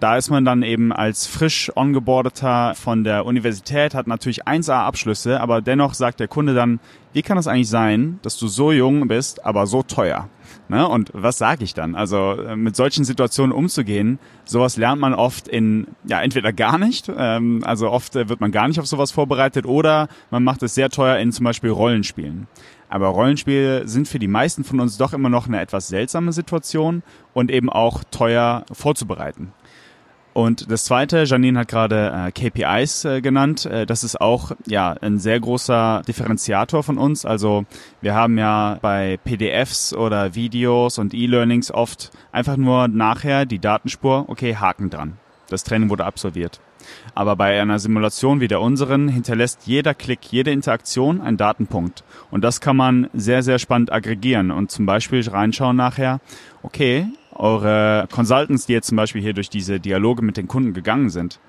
Da 0.00 0.16
ist 0.16 0.30
man 0.30 0.44
dann 0.44 0.64
eben 0.64 0.92
als 0.92 1.28
frisch 1.28 1.70
ongeboardeter 1.76 2.74
von 2.74 3.04
der 3.04 3.24
Universität 3.24 3.83
Universität, 3.84 3.94
hat 3.94 4.06
natürlich 4.06 4.46
1A-Abschlüsse, 4.46 5.40
aber 5.40 5.60
dennoch 5.60 5.94
sagt 5.94 6.20
der 6.20 6.28
Kunde 6.28 6.54
dann, 6.54 6.80
wie 7.12 7.22
kann 7.22 7.38
es 7.38 7.46
eigentlich 7.46 7.68
sein, 7.68 8.18
dass 8.22 8.36
du 8.36 8.48
so 8.48 8.72
jung 8.72 9.06
bist, 9.08 9.44
aber 9.44 9.66
so 9.66 9.82
teuer? 9.82 10.28
Ne? 10.68 10.86
Und 10.88 11.10
was 11.12 11.38
sage 11.38 11.64
ich 11.64 11.74
dann? 11.74 11.94
Also 11.94 12.32
äh, 12.32 12.56
mit 12.56 12.76
solchen 12.76 13.04
Situationen 13.04 13.52
umzugehen, 13.52 14.18
sowas 14.44 14.76
lernt 14.76 15.00
man 15.00 15.14
oft 15.14 15.48
in, 15.48 15.86
ja, 16.04 16.22
entweder 16.22 16.52
gar 16.52 16.78
nicht, 16.78 17.10
ähm, 17.16 17.62
also 17.64 17.90
oft 17.90 18.16
äh, 18.16 18.28
wird 18.28 18.40
man 18.40 18.50
gar 18.50 18.68
nicht 18.68 18.80
auf 18.80 18.86
sowas 18.86 19.12
vorbereitet 19.12 19.66
oder 19.66 20.08
man 20.30 20.42
macht 20.42 20.62
es 20.62 20.74
sehr 20.74 20.90
teuer 20.90 21.18
in 21.18 21.32
zum 21.32 21.44
Beispiel 21.44 21.70
Rollenspielen. 21.70 22.46
Aber 22.88 23.08
Rollenspiele 23.08 23.88
sind 23.88 24.06
für 24.06 24.18
die 24.18 24.28
meisten 24.28 24.62
von 24.62 24.80
uns 24.80 24.96
doch 24.96 25.12
immer 25.12 25.28
noch 25.28 25.48
eine 25.48 25.60
etwas 25.60 25.88
seltsame 25.88 26.32
Situation 26.32 27.02
und 27.32 27.50
eben 27.50 27.68
auch 27.70 28.04
teuer 28.10 28.64
vorzubereiten. 28.70 29.52
Und 30.34 30.68
das 30.68 30.84
zweite, 30.84 31.22
Janine 31.22 31.60
hat 31.60 31.68
gerade 31.68 32.12
äh, 32.12 32.32
KPIs 32.32 33.04
äh, 33.04 33.20
genannt. 33.20 33.66
Äh, 33.66 33.86
das 33.86 34.02
ist 34.02 34.20
auch 34.20 34.50
ja 34.66 34.90
ein 35.00 35.20
sehr 35.20 35.38
großer 35.38 36.02
Differenziator 36.08 36.82
von 36.82 36.98
uns. 36.98 37.24
Also 37.24 37.64
wir 38.00 38.14
haben 38.14 38.36
ja 38.36 38.78
bei 38.82 39.16
PDFs 39.22 39.94
oder 39.94 40.34
Videos 40.34 40.98
und 40.98 41.14
E-Learnings 41.14 41.70
oft 41.70 42.10
einfach 42.32 42.56
nur 42.56 42.88
nachher 42.88 43.46
die 43.46 43.60
Datenspur, 43.60 44.24
okay, 44.26 44.56
Haken 44.56 44.90
dran. 44.90 45.18
Das 45.50 45.62
Training 45.62 45.88
wurde 45.88 46.04
absolviert. 46.04 46.60
Aber 47.14 47.36
bei 47.36 47.60
einer 47.60 47.78
Simulation 47.78 48.40
wie 48.40 48.48
der 48.48 48.60
unseren 48.60 49.08
hinterlässt 49.08 49.66
jeder 49.66 49.94
Klick, 49.94 50.20
jede 50.32 50.50
Interaktion 50.50 51.20
einen 51.20 51.36
Datenpunkt. 51.36 52.02
Und 52.32 52.42
das 52.42 52.60
kann 52.60 52.76
man 52.76 53.08
sehr, 53.14 53.44
sehr 53.44 53.60
spannend 53.60 53.92
aggregieren 53.92 54.50
und 54.50 54.72
zum 54.72 54.84
Beispiel 54.84 55.26
reinschauen 55.26 55.76
nachher, 55.76 56.20
okay, 56.62 57.06
eure 57.34 58.06
Consultants, 58.10 58.66
die 58.66 58.72
jetzt 58.72 58.88
zum 58.88 58.96
Beispiel 58.96 59.22
hier 59.22 59.32
durch 59.32 59.50
diese 59.50 59.80
Dialoge 59.80 60.22
mit 60.22 60.36
den 60.36 60.48
Kunden 60.48 60.72
gegangen 60.72 61.10
sind, 61.10 61.40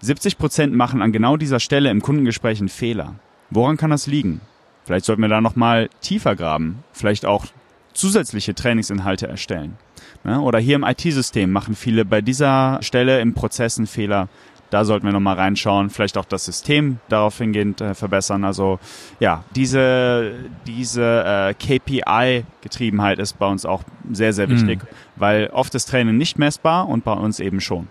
70 0.00 0.38
Prozent 0.38 0.74
machen 0.74 1.00
an 1.00 1.12
genau 1.12 1.36
dieser 1.36 1.60
Stelle 1.60 1.90
im 1.90 2.02
Kundengespräch 2.02 2.58
einen 2.58 2.68
Fehler. 2.68 3.14
Woran 3.50 3.76
kann 3.76 3.90
das 3.90 4.06
liegen? 4.06 4.40
Vielleicht 4.84 5.04
sollten 5.04 5.22
wir 5.22 5.28
da 5.28 5.40
nochmal 5.40 5.88
tiefer 6.00 6.34
graben, 6.34 6.82
vielleicht 6.92 7.24
auch 7.24 7.46
zusätzliche 7.94 8.54
Trainingsinhalte 8.54 9.28
erstellen. 9.28 9.76
Ne? 10.24 10.40
Oder 10.40 10.58
hier 10.58 10.76
im 10.76 10.84
IT-System 10.84 11.52
machen 11.52 11.74
viele 11.76 12.04
bei 12.04 12.20
dieser 12.20 12.78
Stelle 12.82 13.20
im 13.20 13.34
Prozess 13.34 13.78
einen 13.78 13.86
Fehler. 13.86 14.28
Da 14.72 14.86
sollten 14.86 15.04
wir 15.04 15.12
nochmal 15.12 15.36
reinschauen, 15.36 15.90
vielleicht 15.90 16.16
auch 16.16 16.24
das 16.24 16.46
System 16.46 16.98
darauf 17.10 17.36
hingehend 17.36 17.82
äh, 17.82 17.94
verbessern. 17.94 18.42
Also 18.42 18.78
ja, 19.20 19.44
diese, 19.54 20.32
diese 20.66 21.24
äh, 21.26 21.54
KPI-Getriebenheit 21.54 23.18
ist 23.18 23.38
bei 23.38 23.46
uns 23.46 23.66
auch 23.66 23.82
sehr, 24.10 24.32
sehr 24.32 24.48
wichtig, 24.48 24.82
mhm. 24.82 24.86
weil 25.16 25.50
oft 25.52 25.74
ist 25.74 25.90
Training 25.90 26.16
nicht 26.16 26.38
messbar 26.38 26.88
und 26.88 27.04
bei 27.04 27.12
uns 27.12 27.38
eben 27.38 27.60
schon. 27.60 27.88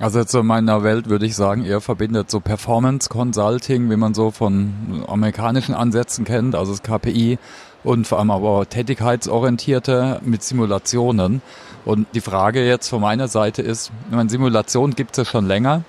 Also 0.00 0.18
jetzt 0.18 0.34
in 0.34 0.46
meiner 0.46 0.82
Welt 0.82 1.08
würde 1.08 1.26
ich 1.26 1.36
sagen, 1.36 1.64
ihr 1.64 1.80
verbindet 1.80 2.28
so 2.28 2.40
Performance 2.40 3.08
Consulting, 3.08 3.88
wie 3.88 3.96
man 3.96 4.14
so 4.14 4.32
von 4.32 5.04
amerikanischen 5.06 5.74
Ansätzen 5.74 6.24
kennt, 6.24 6.56
also 6.56 6.72
das 6.72 6.82
KPI 6.82 7.38
und 7.84 8.06
vor 8.06 8.18
allem 8.18 8.30
aber 8.30 8.68
tätigkeitsorientierte 8.68 10.20
mit 10.24 10.42
Simulationen. 10.42 11.42
Und 11.84 12.06
die 12.14 12.20
Frage 12.20 12.66
jetzt 12.66 12.88
von 12.88 13.00
meiner 13.00 13.28
Seite 13.28 13.62
ist, 13.62 13.90
meine 14.10 14.28
Simulation 14.28 14.94
gibt 14.94 15.12
es 15.12 15.18
ja 15.18 15.24
schon 15.24 15.46
länger. 15.46 15.84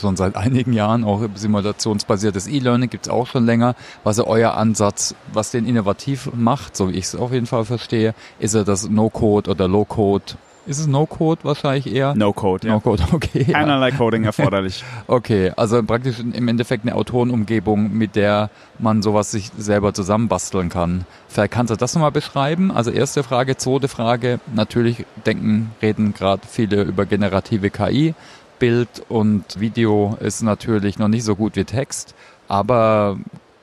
schon 0.00 0.16
seit 0.16 0.36
einigen 0.36 0.72
Jahren, 0.72 1.04
auch 1.04 1.22
simulationsbasiertes 1.34 2.46
E-Learning 2.46 2.88
gibt's 2.88 3.08
auch 3.08 3.26
schon 3.26 3.46
länger. 3.46 3.74
Was 4.04 4.18
ist 4.18 4.24
euer 4.24 4.54
Ansatz, 4.54 5.14
was 5.32 5.50
den 5.50 5.66
innovativ 5.66 6.30
macht, 6.34 6.76
so 6.76 6.88
wie 6.88 6.94
ich 6.94 7.06
es 7.06 7.14
auf 7.14 7.32
jeden 7.32 7.46
Fall 7.46 7.64
verstehe? 7.64 8.14
Ist 8.38 8.54
er 8.54 8.64
das 8.64 8.88
No-Code 8.88 9.50
oder 9.50 9.68
Low-Code? 9.68 10.34
Ist 10.68 10.78
es 10.78 10.86
No-Code 10.86 11.44
wahrscheinlich 11.44 11.90
eher? 11.90 12.14
No-Code, 12.14 12.68
ja. 12.68 12.74
No-Code, 12.74 13.02
okay. 13.12 13.44
Keinerlei 13.44 13.88
ja. 13.88 13.96
Coding 13.96 14.24
erforderlich. 14.24 14.84
okay, 15.06 15.50
also 15.56 15.82
praktisch 15.82 16.20
im 16.20 16.46
Endeffekt 16.46 16.84
eine 16.84 16.94
Autorenumgebung, 16.94 17.90
mit 17.94 18.16
der 18.16 18.50
man 18.78 19.00
sowas 19.00 19.30
sich 19.30 19.50
selber 19.56 19.94
zusammenbasteln 19.94 20.68
kann. 20.68 21.06
Vielleicht 21.26 21.52
kannst 21.52 21.70
du 21.70 21.76
das 21.76 21.94
nochmal 21.94 22.12
beschreiben? 22.12 22.70
Also 22.70 22.90
erste 22.90 23.22
Frage, 23.22 23.56
zweite 23.56 23.88
Frage. 23.88 24.40
Natürlich 24.54 25.06
denken, 25.24 25.72
reden 25.80 26.12
gerade 26.12 26.42
viele 26.46 26.82
über 26.82 27.06
generative 27.06 27.70
KI. 27.70 28.14
Bild 28.58 28.88
und 29.08 29.58
Video 29.58 30.18
ist 30.20 30.42
natürlich 30.42 30.98
noch 30.98 31.08
nicht 31.08 31.24
so 31.24 31.34
gut 31.34 31.56
wie 31.56 31.64
Text, 31.64 32.14
aber 32.46 33.16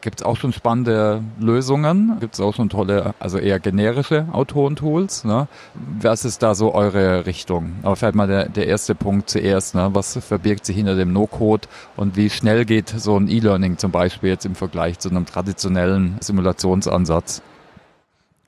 gibt 0.05 0.21
es 0.21 0.25
auch 0.25 0.37
schon 0.37 0.53
spannende 0.53 1.23
Lösungen, 1.39 2.17
gibt 2.19 2.35
es 2.35 2.39
auch 2.39 2.53
schon 2.53 2.69
tolle, 2.69 3.15
also 3.19 3.39
eher 3.39 3.59
generische 3.59 4.27
Autorentools. 4.31 5.23
Ne? 5.23 5.47
Was 5.99 6.25
ist 6.25 6.43
da 6.43 6.53
so 6.53 6.75
eure 6.75 7.25
Richtung? 7.25 7.73
Aber 7.81 7.95
vielleicht 7.95 8.13
mal 8.13 8.27
der, 8.27 8.47
der 8.47 8.67
erste 8.67 8.93
Punkt 8.93 9.31
zuerst. 9.31 9.73
Ne? 9.73 9.89
Was 9.93 10.15
verbirgt 10.17 10.67
sich 10.67 10.75
hinter 10.75 10.95
dem 10.95 11.11
No-Code 11.11 11.67
und 11.97 12.15
wie 12.15 12.29
schnell 12.29 12.65
geht 12.65 12.89
so 12.89 13.17
ein 13.17 13.27
E-Learning 13.27 13.79
zum 13.79 13.91
Beispiel 13.91 14.29
jetzt 14.29 14.45
im 14.45 14.53
Vergleich 14.53 14.99
zu 14.99 15.09
einem 15.09 15.25
traditionellen 15.25 16.17
Simulationsansatz? 16.19 17.41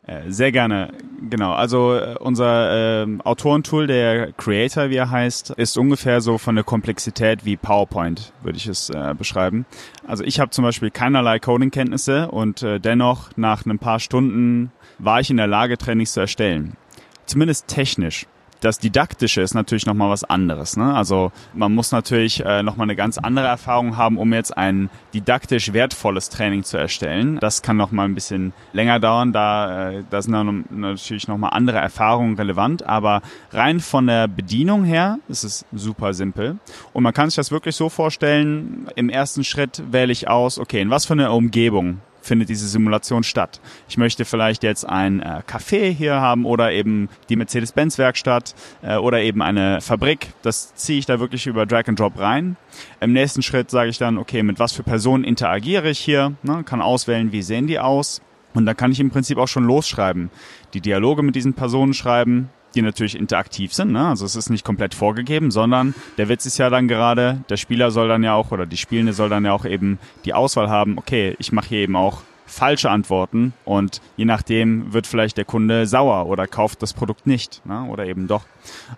Äh, 0.08 0.32
sehr 0.32 0.54
gerne, 0.54 0.94
genau. 1.30 1.52
Also 1.52 1.96
äh, 1.96 2.16
unser 2.18 3.04
äh, 3.04 3.08
Autorentool, 3.26 3.88
der 3.88 4.32
Creator, 4.32 4.90
wie 4.90 4.96
er 4.96 5.12
heißt, 5.12 5.52
ist 5.52 5.78
ungefähr 5.78 6.22
so 6.22 6.38
von 6.38 6.56
der 6.56 6.64
Komplexität 6.64 7.44
wie 7.44 7.58
PowerPoint, 7.58 8.32
würde 8.42 8.58
ich 8.58 8.68
es 8.68 8.90
äh, 8.90 9.14
beschreiben. 9.18 9.66
Also 10.08 10.24
ich 10.24 10.40
habe 10.40 10.52
zum 10.52 10.64
Beispiel 10.64 10.92
keinerlei 10.92 11.40
Coding-Kenntnisse 11.40 12.32
und 12.32 12.64
äh, 12.64 12.80
dennoch 12.80 13.32
nach 13.36 13.66
ein 13.66 13.80
paar 13.80 14.00
Stunden 14.00 14.72
war 14.98 15.20
ich 15.20 15.30
in 15.30 15.38
der 15.38 15.48
Lage, 15.48 15.78
Trainings 15.78 16.14
zu 16.14 16.22
erstellen. 16.22 16.78
Zumindest 17.26 17.68
technisch 17.68 18.28
das 18.62 18.80
Didaktische 18.80 19.42
ist 19.42 19.54
natürlich 19.54 19.86
nochmal 19.86 20.10
was 20.10 20.24
anderes. 20.24 20.78
Ne? 20.78 20.94
Also 20.94 21.32
man 21.54 21.74
muss 21.74 21.92
natürlich 21.92 22.44
äh, 22.44 22.64
nochmal 22.64 22.86
eine 22.86 22.96
ganz 22.96 23.18
andere 23.18 23.48
Erfahrung 23.48 23.98
haben, 23.98 24.18
um 24.18 24.34
jetzt 24.34 24.58
ein 24.58 24.90
didaktisch 25.14 25.74
wertvolles 25.74 26.30
Training 26.30 26.64
zu 26.64 26.78
erstellen. 26.78 27.38
Das 27.40 27.62
kann 27.62 27.78
nochmal 27.78 28.08
ein 28.08 28.16
bisschen 28.16 28.54
länger 28.74 29.00
dauern, 29.00 29.32
da, 29.32 29.92
äh, 29.92 30.04
da 30.10 30.22
sind 30.22 30.34
dann 30.34 30.66
natürlich 30.70 31.28
nochmal 31.28 31.52
andere 31.54 31.78
Erfahrungen 31.78 32.36
relevant, 32.36 32.84
aber 32.84 33.22
rein 33.52 33.80
von 33.80 34.08
der 34.08 34.28
Bedienung 34.28 34.84
her 34.84 35.20
ist 35.28 35.44
es 35.44 35.66
super 35.74 36.14
simpel. 36.14 36.58
Und 36.94 37.04
man 37.04 37.14
kann 37.14 37.30
sich 37.30 37.36
das 37.36 37.52
wirklich 37.52 37.76
so 37.76 37.90
vorstellen, 37.90 38.88
im 38.96 39.10
ersten 39.10 39.44
Schritt 39.44 39.84
wähle 39.92 40.12
ich 40.12 40.28
aus, 40.28 40.60
okay, 40.60 40.82
in 40.82 40.90
was 40.90 41.06
für 41.06 41.14
eine 41.14 41.32
Umgebung 41.32 42.02
findet 42.28 42.50
diese 42.50 42.68
Simulation 42.68 43.24
statt. 43.24 43.60
Ich 43.90 43.98
möchte 43.98 44.26
vielleicht 44.26 44.64
jetzt 44.64 44.88
ein 44.88 45.22
äh, 45.22 45.42
Café 45.48 45.90
hier 45.90 46.22
haben 46.22 46.46
oder 46.46 46.72
eben 46.72 47.10
die 47.30 47.36
Mercedes-Benz-Werkstatt 47.36 48.54
äh, 48.82 48.98
oder 48.98 49.22
eben 49.22 49.42
eine 49.42 49.82
Fabrik. 49.82 50.28
Das 50.42 50.76
ziehe 50.76 51.00
ich 51.00 51.06
da 51.06 51.20
wirklich 51.20 51.48
über 51.48 51.66
Drag 51.66 51.88
and 51.88 52.00
Drop 52.00 52.20
rein. 52.20 52.58
Im 53.00 53.14
nächsten 53.14 53.42
Schritt 53.42 53.72
sage 53.72 53.90
ich 53.90 53.98
dann, 53.98 54.18
okay, 54.18 54.44
mit 54.44 54.60
was 54.60 54.74
für 54.74 54.84
Personen 54.84 55.24
interagiere 55.24 55.90
ich 55.90 56.00
hier? 56.00 56.34
Ne, 56.44 56.64
kann 56.64 56.82
auswählen, 56.82 57.32
wie 57.32 57.42
sehen 57.42 57.68
die 57.68 57.80
aus? 57.80 58.22
Und 58.54 58.66
da 58.66 58.74
kann 58.74 58.92
ich 58.92 59.00
im 59.00 59.12
Prinzip 59.12 59.38
auch 59.38 59.48
schon 59.48 59.66
losschreiben. 59.66 60.30
Die 60.74 60.82
Dialoge 60.82 61.22
mit 61.22 61.36
diesen 61.36 61.54
Personen 61.54 61.94
schreiben, 61.94 62.50
die 62.78 62.82
natürlich 62.82 63.18
interaktiv 63.18 63.74
sind. 63.74 63.92
Ne? 63.92 64.08
Also 64.08 64.26
es 64.26 64.36
ist 64.36 64.50
nicht 64.50 64.64
komplett 64.64 64.94
vorgegeben, 64.94 65.52
sondern 65.52 65.96
der 66.18 66.30
Witz 66.30 66.46
ist 66.46 66.58
ja 66.58 66.70
dann 66.70 66.88
gerade, 66.88 67.42
der 67.50 67.58
Spieler 67.58 67.92
soll 67.92 68.08
dann 68.08 68.24
ja 68.24 68.34
auch 68.34 68.52
oder 68.52 68.66
die 68.66 68.78
Spielende 68.78 69.14
soll 69.14 69.30
dann 69.30 69.44
ja 69.44 69.52
auch 69.52 69.66
eben 69.66 70.00
die 70.26 70.34
Auswahl 70.34 70.70
haben, 70.70 70.98
okay, 70.98 71.36
ich 71.40 71.52
mache 71.52 71.70
hier 71.70 71.80
eben 71.80 71.96
auch 71.96 72.22
falsche 72.46 72.90
Antworten 72.90 73.54
und 73.66 74.02
je 74.16 74.24
nachdem 74.24 74.94
wird 74.94 75.06
vielleicht 75.06 75.38
der 75.38 75.44
Kunde 75.44 75.86
sauer 75.86 76.28
oder 76.28 76.48
kauft 76.48 76.82
das 76.82 76.94
Produkt 76.94 77.28
nicht 77.28 77.62
ne? 77.66 77.86
oder 77.90 78.06
eben 78.06 78.28
doch. 78.28 78.46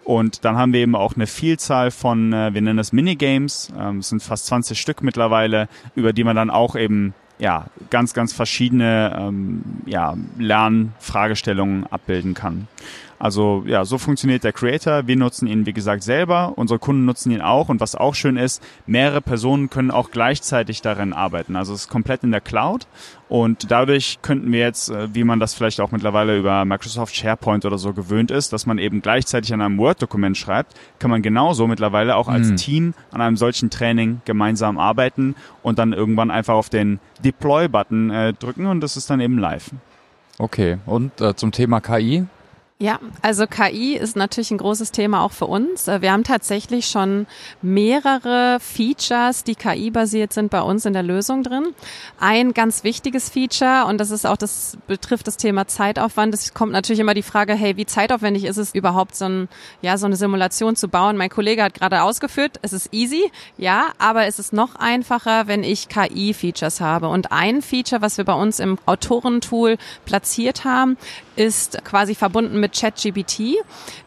Und 0.03 0.45
dann 0.45 0.55
haben 0.55 0.71
wir 0.71 0.81
eben 0.81 0.95
auch 0.95 1.15
eine 1.15 1.25
Vielzahl 1.25 1.89
von, 1.89 2.31
äh, 2.31 2.53
wir 2.53 2.61
nennen 2.61 2.77
das 2.77 2.93
Minigames, 2.93 3.71
ähm, 3.77 3.99
es 3.99 4.09
sind 4.09 4.21
fast 4.21 4.45
20 4.47 4.79
Stück 4.79 5.01
mittlerweile, 5.01 5.67
über 5.95 6.13
die 6.13 6.23
man 6.23 6.35
dann 6.35 6.49
auch 6.51 6.75
eben 6.75 7.13
ja, 7.39 7.67
ganz, 7.89 8.13
ganz 8.13 8.33
verschiedene 8.33 9.17
ähm, 9.17 9.63
ja, 9.85 10.15
Lernfragestellungen 10.37 11.87
abbilden 11.87 12.33
kann. 12.33 12.67
Also 13.19 13.63
ja, 13.67 13.83
so 13.83 13.97
funktioniert 13.97 14.45
der 14.45 14.53
Creator. 14.53 15.05
Wir 15.05 15.17
nutzen 15.17 15.45
ihn, 15.45 15.65
wie 15.65 15.73
gesagt, 15.73 16.03
selber. 16.03 16.53
Unsere 16.55 16.79
Kunden 16.79 17.03
nutzen 17.03 17.31
ihn 17.31 17.41
auch. 17.41 17.67
Und 17.67 17.81
was 17.81 17.95
auch 17.95 18.15
schön 18.15 18.37
ist, 18.37 18.63
mehrere 18.87 19.21
Personen 19.21 19.69
können 19.69 19.91
auch 19.91 20.09
gleichzeitig 20.09 20.81
darin 20.81 21.11
arbeiten. 21.11 21.57
Also 21.57 21.73
es 21.73 21.81
ist 21.81 21.89
komplett 21.89 22.23
in 22.23 22.31
der 22.31 22.39
Cloud. 22.39 22.87
Und 23.27 23.69
dadurch 23.69 24.19
könnten 24.21 24.51
wir 24.51 24.61
jetzt, 24.61 24.89
äh, 24.89 25.13
wie 25.13 25.25
man 25.25 25.39
das 25.39 25.53
vielleicht 25.53 25.81
auch 25.81 25.91
mittlerweile 25.91 26.37
über 26.37 26.63
Microsoft 26.63 27.13
SharePoint 27.15 27.65
oder 27.65 27.77
so 27.77 27.93
gewöhnt 27.93 28.31
ist, 28.31 28.53
dass 28.53 28.65
man 28.65 28.77
eben 28.77 29.01
gleichzeitig 29.01 29.53
an 29.53 29.61
einem 29.61 29.77
Word-Dokument 29.77 30.37
schreibt, 30.37 30.73
kann 30.97 31.11
man 31.11 31.21
genauso 31.21 31.67
mittlerweile 31.67 32.15
auch 32.15 32.29
als 32.29 32.47
mhm. 32.47 32.55
Team 32.55 32.93
an 33.11 33.21
einem 33.21 33.37
solchen 33.37 33.69
Training 33.69 34.21
gemeinsam 34.25 34.79
arbeiten 34.79 35.35
und 35.61 35.77
dann 35.77 35.93
irgendwann 35.93 36.31
einfach 36.31 36.55
auf 36.55 36.69
den 36.69 36.99
Deploy-Button 37.23 38.09
äh, 38.09 38.33
drücken 38.33 38.65
und 38.65 38.81
das 38.81 38.97
ist 38.97 39.09
dann 39.09 39.19
eben 39.19 39.37
live. 39.37 39.71
Okay, 40.39 40.77
und 40.85 41.19
äh, 41.19 41.35
zum 41.35 41.51
Thema 41.51 41.81
KI, 41.81 42.25
ja, 42.81 42.97
also 43.21 43.45
KI 43.45 43.97
ist 43.97 44.15
natürlich 44.15 44.51
ein 44.51 44.57
großes 44.57 44.93
Thema 44.93 45.21
auch 45.23 45.33
für 45.33 45.47
uns. 45.47 45.89
Äh, 45.89 46.01
wir 46.01 46.13
haben 46.13 46.23
tatsächlich 46.23 46.85
schon 46.85 47.27
mehrere 47.61 48.57
Features, 48.61 49.43
die 49.43 49.55
KI-basiert 49.55 50.31
sind, 50.31 50.49
bei 50.49 50.61
uns 50.61 50.85
in 50.85 50.93
der 50.93 51.03
Lösung 51.03 51.43
drin. 51.43 51.75
Ein 52.21 52.53
ganz 52.53 52.85
wichtiges 52.85 53.27
Feature, 53.27 53.85
und 53.85 53.97
das 53.97 54.11
ist 54.11 54.25
auch, 54.25 54.37
das 54.37 54.77
betrifft 54.87 55.27
das 55.27 55.35
Thema 55.35 55.67
Zeitaufwand. 55.67 56.33
Es 56.33 56.53
kommt 56.53 56.71
natürlich 56.71 57.01
immer 57.01 57.13
die 57.13 57.21
Frage, 57.21 57.53
hey, 57.53 57.75
wie 57.75 57.85
zeitaufwendig 57.85 58.45
ist 58.45 58.55
es 58.55 58.73
überhaupt, 58.73 59.13
so, 59.13 59.25
ein, 59.25 59.49
ja, 59.81 59.97
so 59.97 60.05
eine 60.05 60.15
Simulation 60.15 60.77
zu 60.77 60.87
bauen? 60.87 61.17
Mein 61.17 61.29
Kollege 61.29 61.63
hat 61.63 61.73
gerade 61.73 62.01
ausgeführt, 62.01 62.59
es 62.61 62.71
ist 62.71 62.93
easy, 62.93 63.29
ja, 63.57 63.87
aber 63.97 64.25
es 64.25 64.39
ist 64.39 64.53
noch 64.53 64.75
einfacher, 64.75 65.47
wenn 65.47 65.65
ich 65.65 65.89
KI-Features 65.89 66.79
habe. 66.79 67.09
Und 67.09 67.33
ein 67.33 67.61
Feature, 67.61 68.01
was 68.01 68.17
wir 68.17 68.23
bei 68.23 68.35
uns 68.35 68.61
im 68.61 68.77
Autorentool 68.85 69.77
platziert 70.05 70.63
haben, 70.63 70.95
ist 71.39 71.83
quasi 71.85 72.15
verbunden 72.15 72.59
mit 72.59 72.77
ChatGPT. 72.77 73.55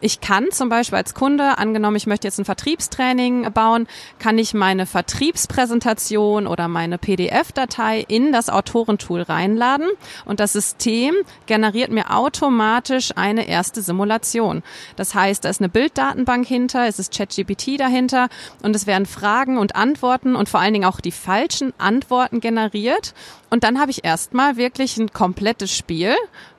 Ich 0.01 0.21
kann 0.21 0.51
zum 0.51 0.69
Beispiel 0.69 0.99
als 0.99 1.15
Kunde, 1.15 1.57
angenommen, 1.57 1.95
ich 1.95 2.05
möchte 2.05 2.27
jetzt 2.27 2.37
ein 2.37 2.45
Vertriebstraining 2.45 3.51
bauen, 3.51 3.87
kann 4.19 4.37
ich 4.37 4.53
meine 4.53 4.85
Vertriebspräsentation 4.85 6.45
oder 6.45 6.67
meine 6.67 6.99
PDF-Datei 6.99 8.05
in 8.07 8.31
das 8.31 8.49
Autorentool 8.49 9.23
reinladen 9.23 9.89
und 10.25 10.39
das 10.39 10.53
System 10.53 11.15
generiert 11.47 11.89
mir 11.89 12.15
automatisch 12.15 13.11
eine 13.15 13.47
erste 13.47 13.81
Simulation. 13.81 14.61
Das 14.95 15.15
heißt, 15.15 15.43
da 15.43 15.49
ist 15.49 15.59
eine 15.59 15.69
Bilddatenbank 15.69 16.45
hinter, 16.45 16.87
es 16.87 16.99
ist 16.99 17.17
ChatGPT 17.17 17.79
dahinter 17.79 18.29
und 18.61 18.75
es 18.75 18.85
werden 18.85 19.07
Fragen 19.07 19.57
und 19.57 19.75
Antworten 19.75 20.35
und 20.35 20.49
vor 20.49 20.59
allen 20.59 20.73
Dingen 20.73 20.85
auch 20.85 21.01
die 21.01 21.11
falschen 21.11 21.73
Antworten 21.79 22.41
generiert. 22.41 23.15
Und 23.49 23.63
dann 23.63 23.79
habe 23.79 23.91
ich 23.91 24.03
erstmal 24.03 24.57
wirklich 24.57 24.97
ein 24.97 25.13
komplettes 25.13 25.75
Spiel, 25.75 26.15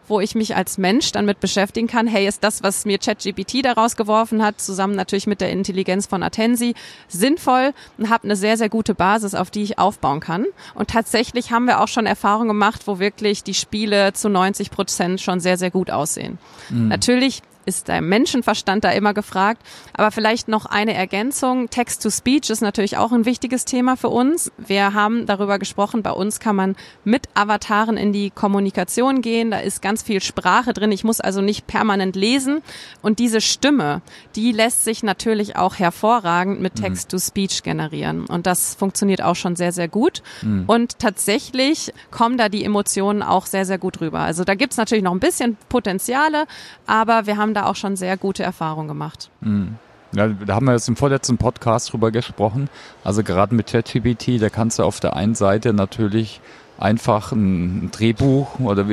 wo 0.09 0.21
ich 0.21 0.35
mich 0.35 0.57
als 0.57 0.79
Mensch 0.79 1.13
dann 1.13 1.27
mit 1.27 1.41
beschäftigen 1.41 1.87
kann, 1.87 2.07
hey, 2.07 2.27
ist 2.27 2.45
das, 2.45 2.63
was 2.63 2.85
mir 2.85 2.99
ChatGPT 2.99 3.65
daraus 3.65 3.97
geworfen 3.97 4.43
hat, 4.43 4.61
zusammen 4.61 4.97
natürlich 4.97 5.27
mit 5.27 5.41
der 5.41 5.51
Intelligenz 5.51 6.07
von 6.07 6.23
Atensi, 6.23 6.75
sinnvoll 7.09 7.73
und 7.99 8.11
habe 8.11 8.25
eine 8.25 8.37
sehr, 8.37 8.57
sehr 8.57 8.69
gute 8.69 8.95
Basis, 8.95 9.35
auf 9.35 9.51
die 9.51 9.63
ich 9.63 9.79
aufbauen 9.79 10.21
kann. 10.21 10.47
Und 10.75 10.91
tatsächlich 10.91 11.51
haben 11.51 11.67
wir 11.67 11.81
auch 11.81 11.89
schon 11.89 12.07
Erfahrungen 12.07 12.49
gemacht, 12.49 12.83
wo 12.87 12.99
wirklich 12.99 13.43
die 13.43 13.55
Spiele 13.55 14.13
zu 14.13 14.29
90 14.29 14.71
Prozent 14.71 15.21
schon 15.21 15.41
sehr, 15.41 15.57
sehr 15.57 15.71
gut 15.71 15.91
aussehen. 15.91 16.39
Mhm. 16.71 16.89
Natürlich 16.89 17.43
ist 17.67 17.89
der 17.89 18.01
Menschenverstand 18.01 18.85
da 18.85 18.91
immer 18.91 19.15
gefragt. 19.15 19.63
Aber 19.93 20.11
vielleicht 20.11 20.49
noch 20.49 20.67
eine 20.67 20.95
Ergänzung. 20.95 21.71
Text-to-Speech 21.71 22.51
ist 22.51 22.61
natürlich 22.61 22.97
auch 22.97 23.13
ein 23.13 23.25
wichtiges 23.25 23.65
Thema 23.65 23.97
für 23.97 24.09
uns. 24.09 24.53
Wir 24.59 24.95
haben 24.95 25.27
darüber 25.27 25.59
gesprochen, 25.59 26.03
bei 26.03 26.11
uns 26.11 26.41
kann 26.41 26.57
man 26.57 26.77
mit 27.05 27.29
Avataren 27.35 27.97
in 27.97 28.13
die 28.13 28.31
Kommunikation 28.31 29.23
gehen. 29.23 29.51
Da 29.51 29.59
ist 29.59 29.83
ganz 29.83 30.03
viel 30.03 30.21
Sprache 30.21 30.73
drin. 30.73 30.93
Ich 30.93 31.05
muss 31.05 31.21
also 31.21 31.41
nicht 31.41 31.67
permanent 31.67 32.17
lesen. 32.17 32.63
Und 33.03 33.19
diese 33.19 33.41
Stimme, 33.41 34.03
die 34.37 34.53
lässt 34.53 34.85
sich 34.85 35.03
natürlich 35.03 35.57
auch 35.57 35.79
hervorragend 35.79 36.61
mit 36.61 36.79
mhm. 36.79 36.83
Text-to-Speech 36.83 37.63
generieren. 37.63 38.27
Und 38.27 38.47
das 38.47 38.75
funktioniert 38.75 39.23
auch 39.23 39.37
schon 39.37 39.57
sehr, 39.57 39.73
sehr 39.73 39.89
gut. 39.89 40.23
Mhm. 40.43 40.65
Und 40.67 40.99
tatsächlich 40.99 41.93
kommen 42.11 42.37
da 42.37 42.49
die 42.49 42.65
Emotionen 42.65 43.23
auch 43.23 43.47
sehr, 43.47 43.65
sehr 43.65 43.79
gut 43.79 44.01
rüber. 44.01 44.21
Also 44.21 44.45
da 44.45 44.55
gibt's 44.55 44.77
natürlich 44.77 45.05
noch 45.05 45.13
ein 45.13 45.21
bisschen 45.21 45.57
Potenziale, 45.69 46.47
aber 46.87 47.27
wir 47.27 47.37
haben 47.37 47.54
da 47.55 47.67
auch 47.67 47.77
schon 47.77 47.97
sehr 47.97 48.17
gute 48.17 48.43
Erfahrungen 48.43 48.89
gemacht. 48.89 49.31
Mhm. 49.41 49.77
Ja, 50.15 50.29
da 50.29 50.55
haben 50.55 50.67
wir 50.67 50.73
jetzt 50.73 50.89
im 50.89 50.97
vorletzten 50.97 51.39
Podcast 51.39 51.93
drüber 51.93 52.13
gesprochen. 52.13 52.69
Also 53.03 53.25
gerade 53.25 53.55
mit 53.55 53.67
ChatGPT, 53.67 54.41
da 54.41 54.49
kannst 54.49 54.79
du 54.79 54.85
auf 54.85 55.01
der 55.01 55.17
einen 55.17 55.35
Seite 55.35 55.73
natürlich 55.73 56.41
einfach 56.79 57.33
ein, 57.33 57.91
Drehbuch 57.91 58.61
oder 58.61 58.85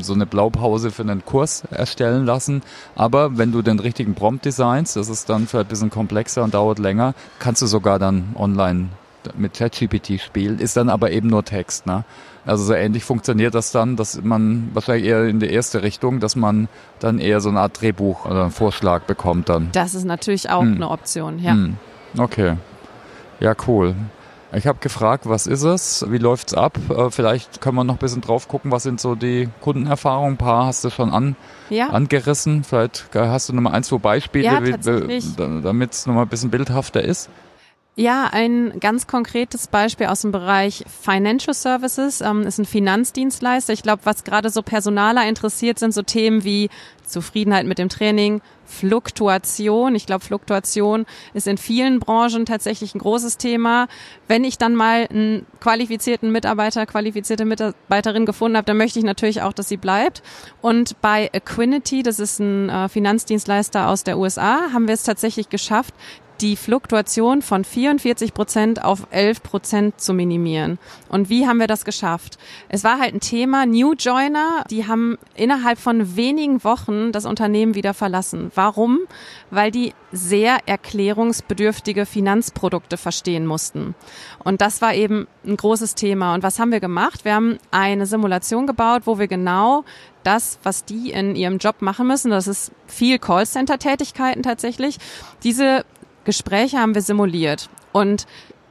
so 0.00 0.14
eine 0.14 0.26
Blaupause 0.26 0.90
für 0.90 1.02
einen 1.02 1.24
Kurs 1.24 1.64
erstellen 1.70 2.24
lassen. 2.24 2.62
Aber 2.94 3.38
wenn 3.38 3.52
du 3.52 3.62
den 3.62 3.80
richtigen 3.80 4.14
Prompt 4.14 4.44
designst, 4.44 4.96
das 4.96 5.08
ist 5.08 5.28
dann 5.28 5.46
vielleicht 5.46 5.66
ein 5.66 5.70
bisschen 5.70 5.90
komplexer 5.90 6.44
und 6.44 6.54
dauert 6.54 6.78
länger, 6.78 7.14
kannst 7.38 7.62
du 7.62 7.66
sogar 7.66 7.98
dann 7.98 8.34
online 8.36 8.88
mit 9.36 9.54
ChatGPT 9.54 10.20
spielen, 10.20 10.58
ist 10.58 10.76
dann 10.76 10.88
aber 10.88 11.10
eben 11.10 11.28
nur 11.28 11.44
Text. 11.44 11.86
Ne? 11.86 12.04
Also 12.48 12.64
so 12.64 12.72
ähnlich 12.72 13.04
funktioniert 13.04 13.54
das 13.54 13.72
dann, 13.72 13.96
dass 13.96 14.22
man 14.22 14.70
wahrscheinlich 14.72 15.06
eher 15.06 15.24
in 15.24 15.38
die 15.38 15.50
erste 15.50 15.82
Richtung, 15.82 16.18
dass 16.18 16.34
man 16.34 16.68
dann 16.98 17.18
eher 17.18 17.42
so 17.42 17.50
eine 17.50 17.60
Art 17.60 17.78
Drehbuch 17.78 18.24
oder 18.24 18.44
einen 18.44 18.50
Vorschlag 18.50 19.02
bekommt 19.02 19.50
dann. 19.50 19.68
Das 19.72 19.94
ist 19.94 20.04
natürlich 20.04 20.48
auch 20.48 20.62
hm. 20.62 20.76
eine 20.76 20.88
Option, 20.88 21.38
ja. 21.38 21.52
Hm. 21.52 21.76
Okay. 22.16 22.54
Ja, 23.38 23.54
cool. 23.66 23.94
Ich 24.50 24.66
habe 24.66 24.78
gefragt, 24.80 25.28
was 25.28 25.46
ist 25.46 25.62
es? 25.62 26.06
Wie 26.08 26.16
läuft's 26.16 26.54
ab? 26.54 26.78
Äh, 26.88 27.10
vielleicht 27.10 27.60
können 27.60 27.76
wir 27.76 27.84
noch 27.84 27.96
ein 27.96 27.98
bisschen 27.98 28.22
drauf 28.22 28.48
gucken, 28.48 28.70
was 28.70 28.82
sind 28.82 28.98
so 28.98 29.14
die 29.14 29.50
Kundenerfahrungen? 29.60 30.34
Ein 30.34 30.38
paar 30.38 30.66
hast 30.66 30.82
du 30.84 30.90
schon 30.90 31.10
an, 31.10 31.36
ja. 31.68 31.88
angerissen. 31.90 32.64
Vielleicht 32.64 33.10
hast 33.14 33.50
du 33.50 33.52
noch 33.52 33.60
mal 33.60 33.72
ein, 33.72 33.82
zwei 33.82 33.98
Beispiele, 33.98 34.44
ja, 34.44 34.58
damit 34.58 35.92
es 35.92 36.06
noch 36.06 36.14
mal 36.14 36.22
ein 36.22 36.28
bisschen 36.28 36.48
bildhafter 36.48 37.02
ist. 37.02 37.28
Ja, 37.98 38.28
ein 38.30 38.78
ganz 38.78 39.08
konkretes 39.08 39.66
Beispiel 39.66 40.06
aus 40.06 40.20
dem 40.20 40.30
Bereich 40.30 40.84
Financial 41.02 41.52
Services 41.52 42.20
ähm, 42.20 42.42
ist 42.42 42.58
ein 42.58 42.64
Finanzdienstleister. 42.64 43.72
Ich 43.72 43.82
glaube, 43.82 44.02
was 44.04 44.22
gerade 44.22 44.50
so 44.50 44.62
Personaler 44.62 45.28
interessiert, 45.28 45.80
sind 45.80 45.92
so 45.92 46.02
Themen 46.02 46.44
wie 46.44 46.70
Zufriedenheit 47.04 47.66
mit 47.66 47.78
dem 47.78 47.88
Training, 47.88 48.40
Fluktuation. 48.66 49.96
Ich 49.96 50.06
glaube, 50.06 50.24
Fluktuation 50.24 51.06
ist 51.34 51.48
in 51.48 51.58
vielen 51.58 51.98
Branchen 51.98 52.46
tatsächlich 52.46 52.94
ein 52.94 53.00
großes 53.00 53.36
Thema. 53.36 53.88
Wenn 54.28 54.44
ich 54.44 54.58
dann 54.58 54.76
mal 54.76 55.08
einen 55.10 55.44
qualifizierten 55.58 56.30
Mitarbeiter, 56.30 56.86
qualifizierte 56.86 57.44
Mitarbeiterin 57.46 58.26
gefunden 58.26 58.58
habe, 58.58 58.66
dann 58.66 58.76
möchte 58.76 59.00
ich 59.00 59.04
natürlich 59.04 59.42
auch, 59.42 59.52
dass 59.52 59.68
sie 59.68 59.76
bleibt. 59.76 60.22
Und 60.60 61.00
bei 61.00 61.30
Equinity, 61.32 62.04
das 62.04 62.20
ist 62.20 62.38
ein 62.38 62.68
äh, 62.68 62.88
Finanzdienstleister 62.88 63.88
aus 63.88 64.04
der 64.04 64.18
USA, 64.18 64.70
haben 64.72 64.86
wir 64.86 64.94
es 64.94 65.02
tatsächlich 65.02 65.48
geschafft, 65.48 65.94
die 66.40 66.56
Fluktuation 66.56 67.42
von 67.42 67.64
44 67.64 68.34
Prozent 68.34 68.84
auf 68.84 69.06
11 69.10 69.42
Prozent 69.42 70.00
zu 70.00 70.14
minimieren. 70.14 70.78
Und 71.08 71.28
wie 71.28 71.46
haben 71.46 71.58
wir 71.58 71.66
das 71.66 71.84
geschafft? 71.84 72.38
Es 72.68 72.84
war 72.84 72.98
halt 72.98 73.14
ein 73.14 73.20
Thema, 73.20 73.66
New 73.66 73.94
Joiner, 73.94 74.64
die 74.70 74.86
haben 74.86 75.18
innerhalb 75.34 75.78
von 75.78 76.16
wenigen 76.16 76.62
Wochen 76.64 77.12
das 77.12 77.26
Unternehmen 77.26 77.74
wieder 77.74 77.94
verlassen. 77.94 78.50
Warum? 78.54 79.00
Weil 79.50 79.70
die 79.70 79.94
sehr 80.12 80.58
erklärungsbedürftige 80.66 82.06
Finanzprodukte 82.06 82.96
verstehen 82.96 83.46
mussten. 83.46 83.94
Und 84.42 84.60
das 84.60 84.80
war 84.80 84.94
eben 84.94 85.26
ein 85.44 85.56
großes 85.56 85.94
Thema. 85.94 86.34
Und 86.34 86.42
was 86.42 86.58
haben 86.58 86.72
wir 86.72 86.80
gemacht? 86.80 87.24
Wir 87.24 87.34
haben 87.34 87.58
eine 87.70 88.06
Simulation 88.06 88.66
gebaut, 88.66 89.02
wo 89.04 89.18
wir 89.18 89.28
genau 89.28 89.84
das, 90.22 90.58
was 90.62 90.84
die 90.84 91.10
in 91.10 91.36
ihrem 91.36 91.58
Job 91.58 91.80
machen 91.80 92.06
müssen, 92.06 92.30
das 92.30 92.46
ist 92.46 92.72
viel 92.86 93.18
Callcenter-Tätigkeiten 93.18 94.42
tatsächlich, 94.42 94.98
diese 95.42 95.84
Gespräche 96.28 96.78
haben 96.78 96.94
wir 96.94 97.02
simuliert. 97.02 97.70
Und 97.92 98.26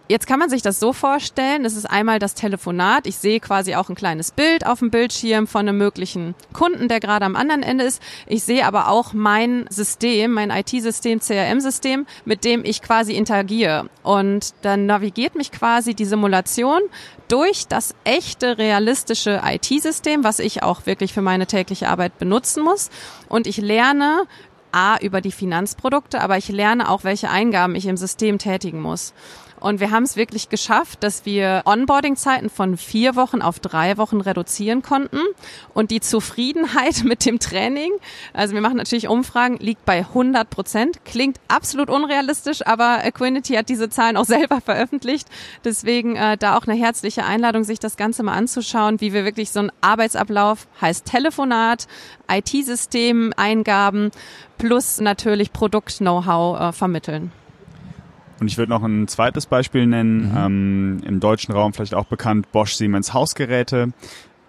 Jetzt 0.10 0.26
kann 0.26 0.40
man 0.40 0.50
sich 0.50 0.62
das 0.62 0.80
so 0.80 0.94
vorstellen, 0.94 1.66
es 1.66 1.76
ist 1.76 1.86
einmal 1.86 2.18
das 2.18 2.34
Telefonat. 2.34 3.08
Ich 3.08 3.18
sehe 3.18 3.42
quasi 3.42 3.76
auch 3.76 3.90
ein 3.90 3.96
kleines 3.96 4.32
Bild 4.32 4.66
auf 4.66 4.80
dem 4.80 4.90
Bildschirm 4.90 5.48
von 5.48 5.68
einem 5.68 5.78
möglichen 5.78 6.34
Kunden, 6.54 6.88
der 6.88 7.02
gerade 7.02 7.26
am 7.26 7.36
anderen 7.36 7.62
Ende 7.62 7.84
ist. 7.84 8.02
Ich 8.26 8.44
sehe 8.44 8.66
aber 8.66 8.88
auch 8.88 9.12
mein 9.12 9.66
System, 9.70 10.32
mein 10.32 10.50
IT-System, 10.50 11.20
CRM-System, 11.20 12.06
mit 12.24 12.46
dem 12.46 12.64
ich 12.64 12.82
quasi 12.82 13.16
interagiere. 13.16 13.90
Und 14.02 14.54
dann 14.62 14.86
navigiert 14.86 15.36
mich 15.36 15.52
quasi 15.52 15.94
die 15.94 16.06
Simulation 16.06 16.80
durch 17.28 17.68
das 17.68 17.94
echte, 18.06 18.58
realistische 18.58 19.42
IT-System, 19.44 20.24
was 20.24 20.40
ich 20.40 20.64
auch 20.64 20.86
wirklich 20.86 21.12
für 21.12 21.22
meine 21.22 21.48
tägliche 21.48 21.90
Arbeit 21.90 22.18
benutzen 22.18 22.64
muss. 22.64 22.90
Und 23.28 23.46
ich 23.46 23.58
lerne, 23.58 24.24
A, 24.72 24.98
über 25.00 25.22
die 25.22 25.32
Finanzprodukte, 25.32 26.22
aber 26.22 26.38
ich 26.38 26.50
lerne 26.50 26.90
auch, 26.90 27.04
welche 27.04 27.30
Eingaben 27.30 27.76
ich 27.76 27.86
im 27.86 27.98
System 27.98 28.38
tätigen 28.38 28.82
muss. 28.82 29.14
Und 29.60 29.80
wir 29.80 29.92
haben 29.92 30.04
es 30.04 30.16
wirklich 30.16 30.50
geschafft, 30.50 31.04
dass 31.04 31.26
wir 31.26 31.64
Onboarding-Zeiten 31.66 32.50
von 32.50 32.78
vier 32.78 33.16
Wochen 33.16 33.42
auf 33.42 33.60
drei 33.60 33.98
Wochen 33.98 34.22
reduzieren 34.22 34.82
konnten. 34.82 35.20
Und 35.74 35.92
die 35.92 36.00
Zufriedenheit 36.00 37.04
mit 37.06 37.26
dem 37.26 37.40
Training, 37.40 37.92
also 38.34 38.54
wir 38.54 38.62
machen 38.62 38.78
natürlich 38.78 39.08
Umfragen, 39.08 39.58
liegt 39.58 39.86
bei 39.86 40.00
100 40.00 40.50
Prozent. 40.50 41.06
Klingt 41.06 41.40
absolut 41.48 41.90
unrealistisch, 41.90 42.66
aber 42.66 43.04
Equinity 43.04 43.56
hat 43.56 43.70
diese 43.70 43.90
Zahlen 43.90 44.18
auch 44.18 44.26
selber 44.38 44.62
veröffentlicht. 44.62 45.28
Deswegen 45.64 46.16
äh, 46.16 46.38
da 46.38 46.58
auch 46.58 46.68
eine 46.68 46.78
herzliche 46.78 47.26
Einladung, 47.26 47.64
sich 47.64 47.80
das 47.80 47.98
Ganze 47.98 48.24
mal 48.24 48.34
anzuschauen, 48.34 49.02
wie 49.02 49.14
wir 49.14 49.26
wirklich 49.26 49.52
so 49.52 49.60
ein 49.60 49.72
Arbeitsablauf, 49.82 50.68
heißt 50.82 51.06
Telefonat, 51.06 51.88
IT-System, 52.30 53.34
Eingaben 53.36 54.12
plus 54.58 55.00
natürlich 55.00 55.54
Produkt-Know-how 55.54 56.60
äh, 56.60 56.72
vermitteln. 56.74 57.32
Und 58.40 58.48
ich 58.48 58.58
würde 58.58 58.72
noch 58.72 58.84
ein 58.84 59.08
zweites 59.08 59.46
Beispiel 59.46 59.88
nennen, 59.88 60.32
mhm. 60.32 60.38
ähm, 60.38 60.98
im 61.06 61.20
deutschen 61.20 61.54
Raum 61.54 61.74
vielleicht 61.74 61.96
auch 61.96 62.06
bekannt, 62.06 62.52
Bosch 62.52 62.74
Siemens 62.74 63.14
Hausgeräte. 63.14 63.94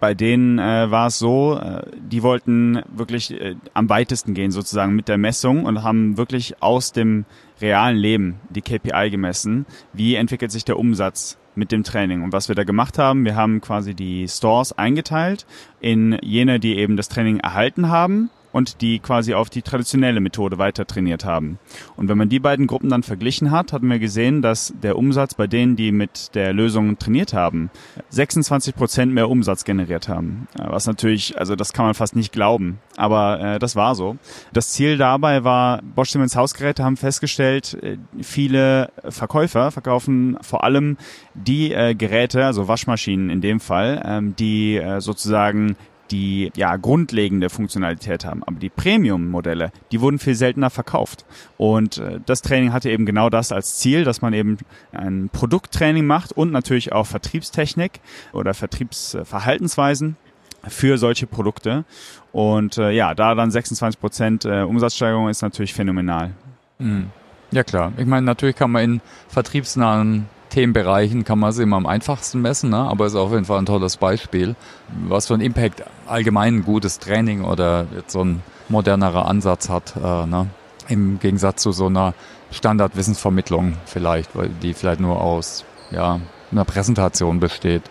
Bei 0.01 0.15
denen 0.15 0.59
äh, 0.59 0.91
war 0.91 1.09
es 1.09 1.19
so, 1.19 1.59
äh, 1.59 1.83
die 1.97 2.23
wollten 2.23 2.83
wirklich 2.89 3.33
äh, 3.33 3.57
am 3.75 3.89
weitesten 3.89 4.33
gehen 4.33 4.53
sozusagen 4.53 4.95
mit 4.95 5.09
der 5.09 5.19
Messung 5.19 5.65
und 5.65 5.83
haben 5.83 6.17
wirklich 6.17 6.63
aus 6.63 6.93
dem 6.93 7.25
realen 7.61 7.97
Leben 7.97 8.41
die 8.51 8.63
KPI 8.63 9.11
gemessen. 9.11 9.67
Wie 9.93 10.15
entwickelt 10.15 10.53
sich 10.53 10.65
der 10.65 10.79
Umsatz 10.79 11.37
mit 11.57 11.73
dem 11.73 11.83
Training? 11.83 12.23
Und 12.23 12.33
was 12.33 12.47
wir 12.47 12.55
da 12.55 12.63
gemacht 12.63 12.97
haben, 12.97 13.25
wir 13.25 13.35
haben 13.35 13.61
quasi 13.61 13.95
die 13.95 14.29
Stores 14.29 14.73
eingeteilt 14.79 15.47
in 15.81 16.17
jene, 16.23 16.61
die 16.61 16.77
eben 16.77 16.97
das 16.97 17.09
Training 17.09 17.41
erhalten 17.41 17.89
haben 17.89 18.31
und 18.53 18.81
die 18.81 18.99
quasi 18.99 19.35
auf 19.35 19.51
die 19.51 19.63
traditionelle 19.63 20.21
Methode 20.21 20.59
weiter 20.59 20.87
trainiert 20.87 21.25
haben. 21.25 21.59
Und 21.97 22.09
wenn 22.09 22.19
man 22.19 22.29
die 22.29 22.41
beiden 22.41 22.67
Gruppen 22.67 22.91
dann 22.91 23.03
verglichen 23.03 23.51
hat, 23.51 23.73
hatten 23.73 23.89
wir 23.89 23.99
gesehen, 23.99 24.43
dass 24.43 24.73
der 24.83 24.97
Umsatz 24.97 25.35
bei 25.35 25.47
denen, 25.47 25.77
die 25.77 25.93
mit 25.93 26.35
der 26.35 26.53
Lösung 26.53 26.99
trainiert 26.99 27.33
haben, 27.33 27.71
26 28.11 28.75
Prozent 28.75 29.13
mehr 29.13 29.29
Umsatz 29.29 29.65
generiert 29.65 30.09
haben. 30.09 30.49
Was 30.57 30.87
natürlich, 30.87 31.39
also 31.39 31.57
das 31.57 31.73
kann 31.73 31.85
man 31.85 31.95
fast 31.95 32.17
nicht 32.17 32.33
glauben, 32.33 32.79
aber 32.97 33.41
äh, 33.41 33.59
das 33.59 33.77
war 33.77 33.95
so. 33.95 34.17
Das 34.53 34.71
Ziel 34.71 34.97
dabei 34.97 35.45
war, 35.45 35.83
Bosch 35.83 36.11
Siemens 36.11 36.37
Hausgeräte 36.37 36.85
haben 36.85 36.97
festgestellt, 36.97 37.79
äh, 37.83 37.99
viele 38.21 38.91
Verkäufer 39.09 39.71
verkaufen 39.71 40.39
vor 40.41 40.65
allem 40.65 40.97
die 41.35 41.73
äh, 41.73 41.95
Geräte, 41.95 42.45
also 42.45 42.69
Waschmaschinen 42.69 43.31
in 43.31 43.41
dem 43.41 43.61
Fall, 43.61 44.03
ähm, 44.05 44.35
die 44.37 44.77
äh, 44.77 45.01
sozusagen 45.01 45.77
die 46.11 46.51
ja 46.57 46.77
grundlegende 46.77 47.51
Funktionalität 47.51 48.25
haben. 48.25 48.43
Aber 48.45 48.57
die 48.59 48.69
Premium-Modelle, 48.69 49.73
die 49.93 50.01
wurden 50.01 50.19
viel 50.19 50.35
seltener 50.35 50.71
verkauft. 50.71 51.25
Und 51.57 51.99
äh, 51.99 52.21
das 52.25 52.43
Training 52.43 52.73
hatte 52.73 52.91
eben 52.91 53.07
genau 53.07 53.31
das 53.31 53.53
als 53.53 53.79
Ziel, 53.79 54.05
dass 54.05 54.23
man 54.23 54.33
eben 54.33 54.59
ein 54.93 55.29
Produkttraining 55.33 56.07
macht 56.07 56.33
und 56.33 56.53
natürlich 56.53 56.93
auch 56.93 57.07
Vertriebstechnik 57.07 58.01
oder 58.33 58.55
Vertriebsverhaltensweisen 58.55 60.17
für 60.67 60.99
solche 60.99 61.27
Produkte. 61.27 61.85
Und 62.33 62.79
äh, 62.79 62.91
ja, 62.91 63.15
da 63.15 63.35
dann 63.35 63.51
26 63.51 64.01
Prozent 64.01 64.45
äh, 64.45 64.63
Umsatzsteigerung 64.63 65.29
ist 65.29 65.43
natürlich 65.43 65.75
phänomenal. 65.75 66.33
Mhm. 66.79 67.11
Ja 67.51 67.65
klar. 67.65 67.93
Ich 67.97 68.07
meine, 68.07 68.27
natürlich 68.27 68.57
kann 68.57 68.71
man 68.71 68.85
in 68.85 69.01
vertriebsnahen 69.29 70.27
Themenbereichen 70.51 71.25
kann 71.25 71.39
man 71.39 71.51
es 71.51 71.59
immer 71.59 71.77
am 71.77 71.87
einfachsten 71.87 72.41
messen, 72.41 72.71
ne? 72.71 72.79
aber 72.79 73.07
ist 73.07 73.15
auf 73.15 73.33
jeden 73.33 73.45
Fall 73.45 73.59
ein 73.59 73.67
tolles 73.67 73.97
Beispiel, 73.97 74.57
was 75.09 75.27
für 75.27 75.35
einen 75.35 75.43
Impact 75.43 75.85
allgemein 76.07 76.57
ein 76.57 76.65
gutes 76.65 76.99
Training 76.99 77.45
oder 77.45 77.87
jetzt 77.95 78.13
so 78.13 78.25
ein 78.25 78.43
modernerer 78.69 79.27
Ansatz 79.27 79.69
hat, 79.69 79.95
äh, 79.97 80.27
ne? 80.27 80.49
im 80.89 81.19
Gegensatz 81.21 81.63
zu 81.63 81.73
so 81.73 81.87
einer 81.87 82.15
Standardwissensvermittlung 82.51 83.75
vielleicht, 83.85 84.35
weil 84.35 84.49
die 84.49 84.75
vielleicht 84.75 85.01
nur 85.01 85.21
aus 85.21 85.65
ja, 85.91 86.21
einer 86.51 86.65
Präsentation 86.65 87.41
besteht. 87.41 87.83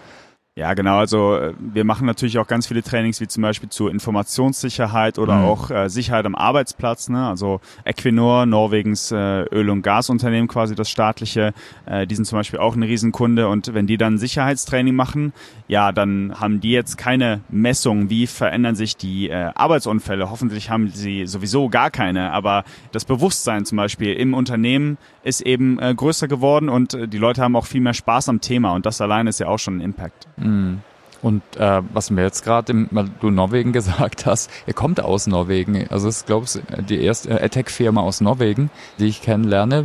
Ja, 0.58 0.74
genau. 0.74 0.98
Also 0.98 1.36
äh, 1.36 1.54
wir 1.60 1.84
machen 1.84 2.08
natürlich 2.08 2.39
auch 2.39 2.48
ganz 2.48 2.65
viele 2.65 2.82
Trainings, 2.82 3.22
wie 3.22 3.28
zum 3.28 3.43
Beispiel 3.43 3.70
zur 3.70 3.91
Informationssicherheit 3.91 5.20
oder 5.20 5.36
mhm. 5.36 5.46
auch 5.46 5.70
äh, 5.70 5.88
Sicherheit 5.88 6.26
am 6.26 6.34
Arbeitsplatz. 6.34 7.10
Ne? 7.10 7.28
Also 7.28 7.62
Equinor, 7.86 8.48
Norwegens 8.48 9.12
äh, 9.12 9.43
Öl- 9.52 9.70
und 9.70 9.84
Gasunternehmen, 9.84 10.48
quasi 10.48 10.74
das 10.74 10.89
staatliche, 10.89 11.54
äh, 11.86 12.08
die 12.08 12.15
sind 12.15 12.26
zum 12.26 12.39
Beispiel 12.39 12.58
auch 12.58 12.76
ein 12.76 12.82
Riesenkunde. 12.82 13.48
Und 13.48 13.76
wenn 13.76 13.86
die 13.86 13.98
dann 13.98 14.17
Sicherheitstraining 14.17 14.96
machen, 14.96 15.32
ja, 15.67 15.91
dann 15.91 16.34
haben 16.39 16.60
die 16.60 16.72
jetzt 16.72 16.98
keine 16.98 17.41
Messung, 17.50 18.10
wie 18.10 18.26
verändern 18.26 18.74
sich 18.74 18.98
die 18.98 19.30
äh, 19.30 19.52
Arbeitsunfälle. 19.54 20.32
Hoffentlich 20.32 20.72
haben 20.72 20.89
sie 20.89 21.28
sowieso 21.28 21.70
gar 21.70 21.91
keine. 21.91 22.32
Aber 22.32 22.63
das 22.91 23.06
Bewusstsein 23.06 23.63
zum 23.65 23.76
Beispiel 23.76 24.13
im 24.13 24.34
Unternehmen 24.34 24.98
ist 25.28 25.42
eben 25.42 25.80
äh, 25.80 25.94
größer 25.94 26.28
geworden 26.28 26.70
und 26.70 26.94
äh, 26.94 27.08
die 27.08 27.18
Leute 27.18 27.42
haben 27.42 27.56
auch 27.56 27.66
viel 27.66 27.82
mehr 27.82 27.94
Spaß 27.94 28.30
am 28.30 28.42
Thema. 28.42 28.74
Und 28.74 28.86
das 28.86 29.02
allein 29.02 29.28
ist 29.28 29.40
ja 29.40 29.48
auch 29.48 29.60
schon 29.60 29.78
ein 29.78 29.82
Impact. 29.82 30.28
Mhm. 30.38 30.80
Und 31.22 31.42
äh, 31.58 31.82
was 31.94 32.12
mir 32.12 32.22
jetzt 32.22 32.44
gerade, 32.44 32.88
weil 32.92 33.10
du 33.20 33.30
Norwegen 33.30 33.74
gesagt 33.80 34.26
hast, 34.26 34.50
er 34.66 34.74
kommt 34.74 35.02
aus 35.02 35.28
Norwegen. 35.28 35.88
Also 35.90 36.08
es 36.08 36.18
ist, 36.18 36.28
glaube 36.28 36.46
ich, 36.46 36.86
die 36.86 37.02
erste 37.02 37.42
Attack-Firma 37.42 38.02
aus 38.02 38.22
Norwegen, 38.22 38.70
die 39.00 39.08
ich 39.08 39.22
kennenlerne. 39.22 39.84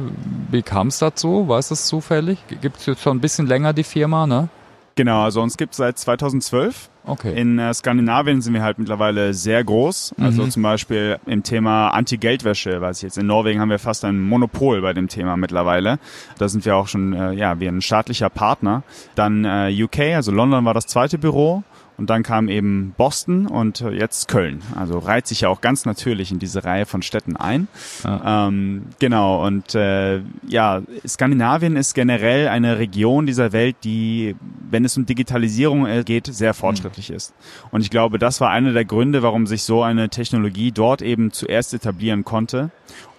Wie 0.51 0.63
kam 0.63 0.89
es 0.89 0.99
dazu? 0.99 1.49
Weiß 1.49 1.71
es 1.71 1.87
zufällig? 1.87 2.39
Gibt 2.61 2.79
es 2.79 2.87
jetzt 2.87 3.03
schon 3.03 3.17
ein 3.17 3.21
bisschen 3.21 3.47
länger 3.47 3.73
die 3.73 3.85
Firma, 3.85 4.27
ne? 4.27 4.49
Genau, 4.95 5.23
also 5.23 5.41
uns 5.41 5.57
gibt 5.57 5.75
seit 5.75 5.99
2012. 5.99 6.91
Okay. 7.05 7.39
In 7.41 7.59
äh, 7.59 7.75
Skandinavien 7.75 8.41
sind 8.43 8.55
wir 8.55 8.63
halt 8.63 8.79
mittlerweile 8.79 9.35
sehr 9.35 9.65
groß. 9.65 10.15
Also 10.21 10.45
Mhm. 10.45 10.51
zum 10.51 10.63
Beispiel 10.63 11.19
im 11.27 11.43
Thema 11.43 11.89
Anti-Geldwäsche, 11.89 12.81
weiß 12.81 12.99
ich 12.99 13.03
jetzt. 13.03 13.19
In 13.19 13.27
Norwegen 13.27 13.61
haben 13.61 13.71
wir 13.71 13.81
fast 13.81 14.05
ein 14.05 14.21
Monopol 14.21 14.81
bei 14.83 14.93
dem 14.93 15.09
Thema 15.09 15.37
mittlerweile. 15.37 15.99
Da 16.39 16.49
sind 16.49 16.65
wir 16.65 16.77
auch 16.77 16.87
schon, 16.87 17.13
äh, 17.13 17.33
ja, 17.33 17.59
wie 17.59 17.67
ein 17.67 17.83
staatlicher 17.83 18.31
Partner. 18.31 18.85
Dann 19.17 19.45
äh, 19.45 19.73
UK, 19.83 20.15
also 20.15 20.31
London 20.31 20.65
war 20.65 20.75
das 20.75 20.87
zweite 20.87 21.19
Büro. 21.19 21.65
Und 21.99 22.11
dann 22.11 22.23
kam 22.23 22.49
eben 22.49 22.95
Boston 22.97 23.47
und 23.47 23.81
äh, 23.81 23.91
jetzt 23.91 24.29
Köln. 24.29 24.63
Also 24.75 24.99
reiht 24.99 25.27
sich 25.27 25.43
ja 25.43 25.49
auch 25.49 25.61
ganz 25.61 25.85
natürlich 25.85 26.33
in 26.33 26.39
diese 26.39 26.65
Reihe 26.65 26.87
von 26.87 27.03
Städten 27.03 27.37
ein. 27.37 27.69
Ähm, 28.05 28.87
genau, 28.99 29.47
und 29.47 29.75
äh, 29.75 30.21
ja, 30.49 30.83
Skandinavien 31.07 31.77
ist 31.77 31.95
generell 31.95 32.49
eine 32.49 32.79
Region 32.79 33.27
dieser 33.27 33.53
Welt, 33.53 33.77
die, 33.85 34.35
wenn 34.71 34.85
es 34.85 34.97
um 34.97 35.07
Digitalisierung 35.07 35.87
äh, 35.87 36.03
geht, 36.05 36.27
sehr 36.27 36.55
fortschrittlich 36.55 37.11
ist. 37.11 37.35
Und 37.71 37.83
ich 37.83 37.91
glaube, 37.91 38.19
das 38.19 38.41
war 38.41 38.51
einer 38.51 38.73
der 38.73 38.85
Gründe, 38.85 39.23
warum 39.23 39.47
sich 39.47 39.63
so 39.63 39.83
eine 39.83 40.09
Technologie 40.09 40.73
dort 40.73 41.03
eben 41.03 41.33
zuerst 41.33 41.75
etablieren 41.75 42.25
konnte. 42.25 42.71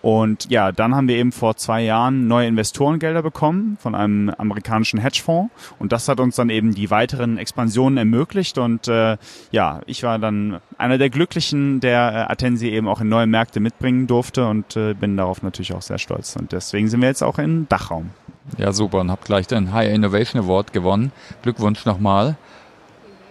Und 0.04 0.52
ja, 0.52 0.74
dann 0.74 0.94
haben 0.94 1.08
wir 1.08 1.16
eben 1.16 1.32
vor 1.32 1.56
zwei 1.56 1.82
Jahren 1.82 2.28
neue 2.28 2.46
Investorengelder 2.50 3.24
bekommen 3.24 3.78
von 3.80 3.96
einem 3.96 4.30
amerikanischen 4.38 5.00
Hedgefonds. 5.00 5.50
Und 5.80 5.94
das 5.94 6.10
hat 6.10 6.20
uns 6.20 6.36
dann 6.36 6.50
eben 6.50 6.76
die 6.76 6.92
weiteren 6.92 7.38
Expansionen 7.38 7.98
ermöglicht. 7.98 8.58
Und 8.58 8.89
äh, 8.89 9.16
ja, 9.52 9.80
ich 9.86 10.04
war 10.04 10.20
dann 10.20 10.60
einer 10.78 10.98
der 10.98 11.10
Glücklichen, 11.10 11.80
der 11.80 12.28
äh, 12.28 12.32
Atensi 12.34 12.68
eben 12.68 12.89
auch 12.89 13.00
in 13.00 13.08
neue 13.08 13.28
Märkte 13.28 13.62
mitbringen 13.62 14.06
durfte 14.06 14.46
und 14.46 14.76
äh, 14.76 14.94
bin 14.94 15.16
darauf 15.16 15.42
natürlich 15.42 15.74
auch 15.74 15.82
sehr 15.82 16.00
stolz. 16.00 16.36
Und 16.36 16.52
deswegen 16.52 16.89
sind 16.89 17.00
wir 17.00 17.08
jetzt 17.08 17.24
auch 17.24 17.39
im 17.39 17.70
Dachraum. 17.70 18.10
Ja, 18.58 18.74
super. 18.74 19.00
Und 19.00 19.10
habt 19.10 19.24
gleich 19.24 19.48
den 19.48 19.72
High 19.72 19.94
Innovation 19.94 20.44
Award 20.44 20.74
gewonnen. 20.74 21.13
Glückwunsch 21.44 21.86
nochmal. 21.86 22.36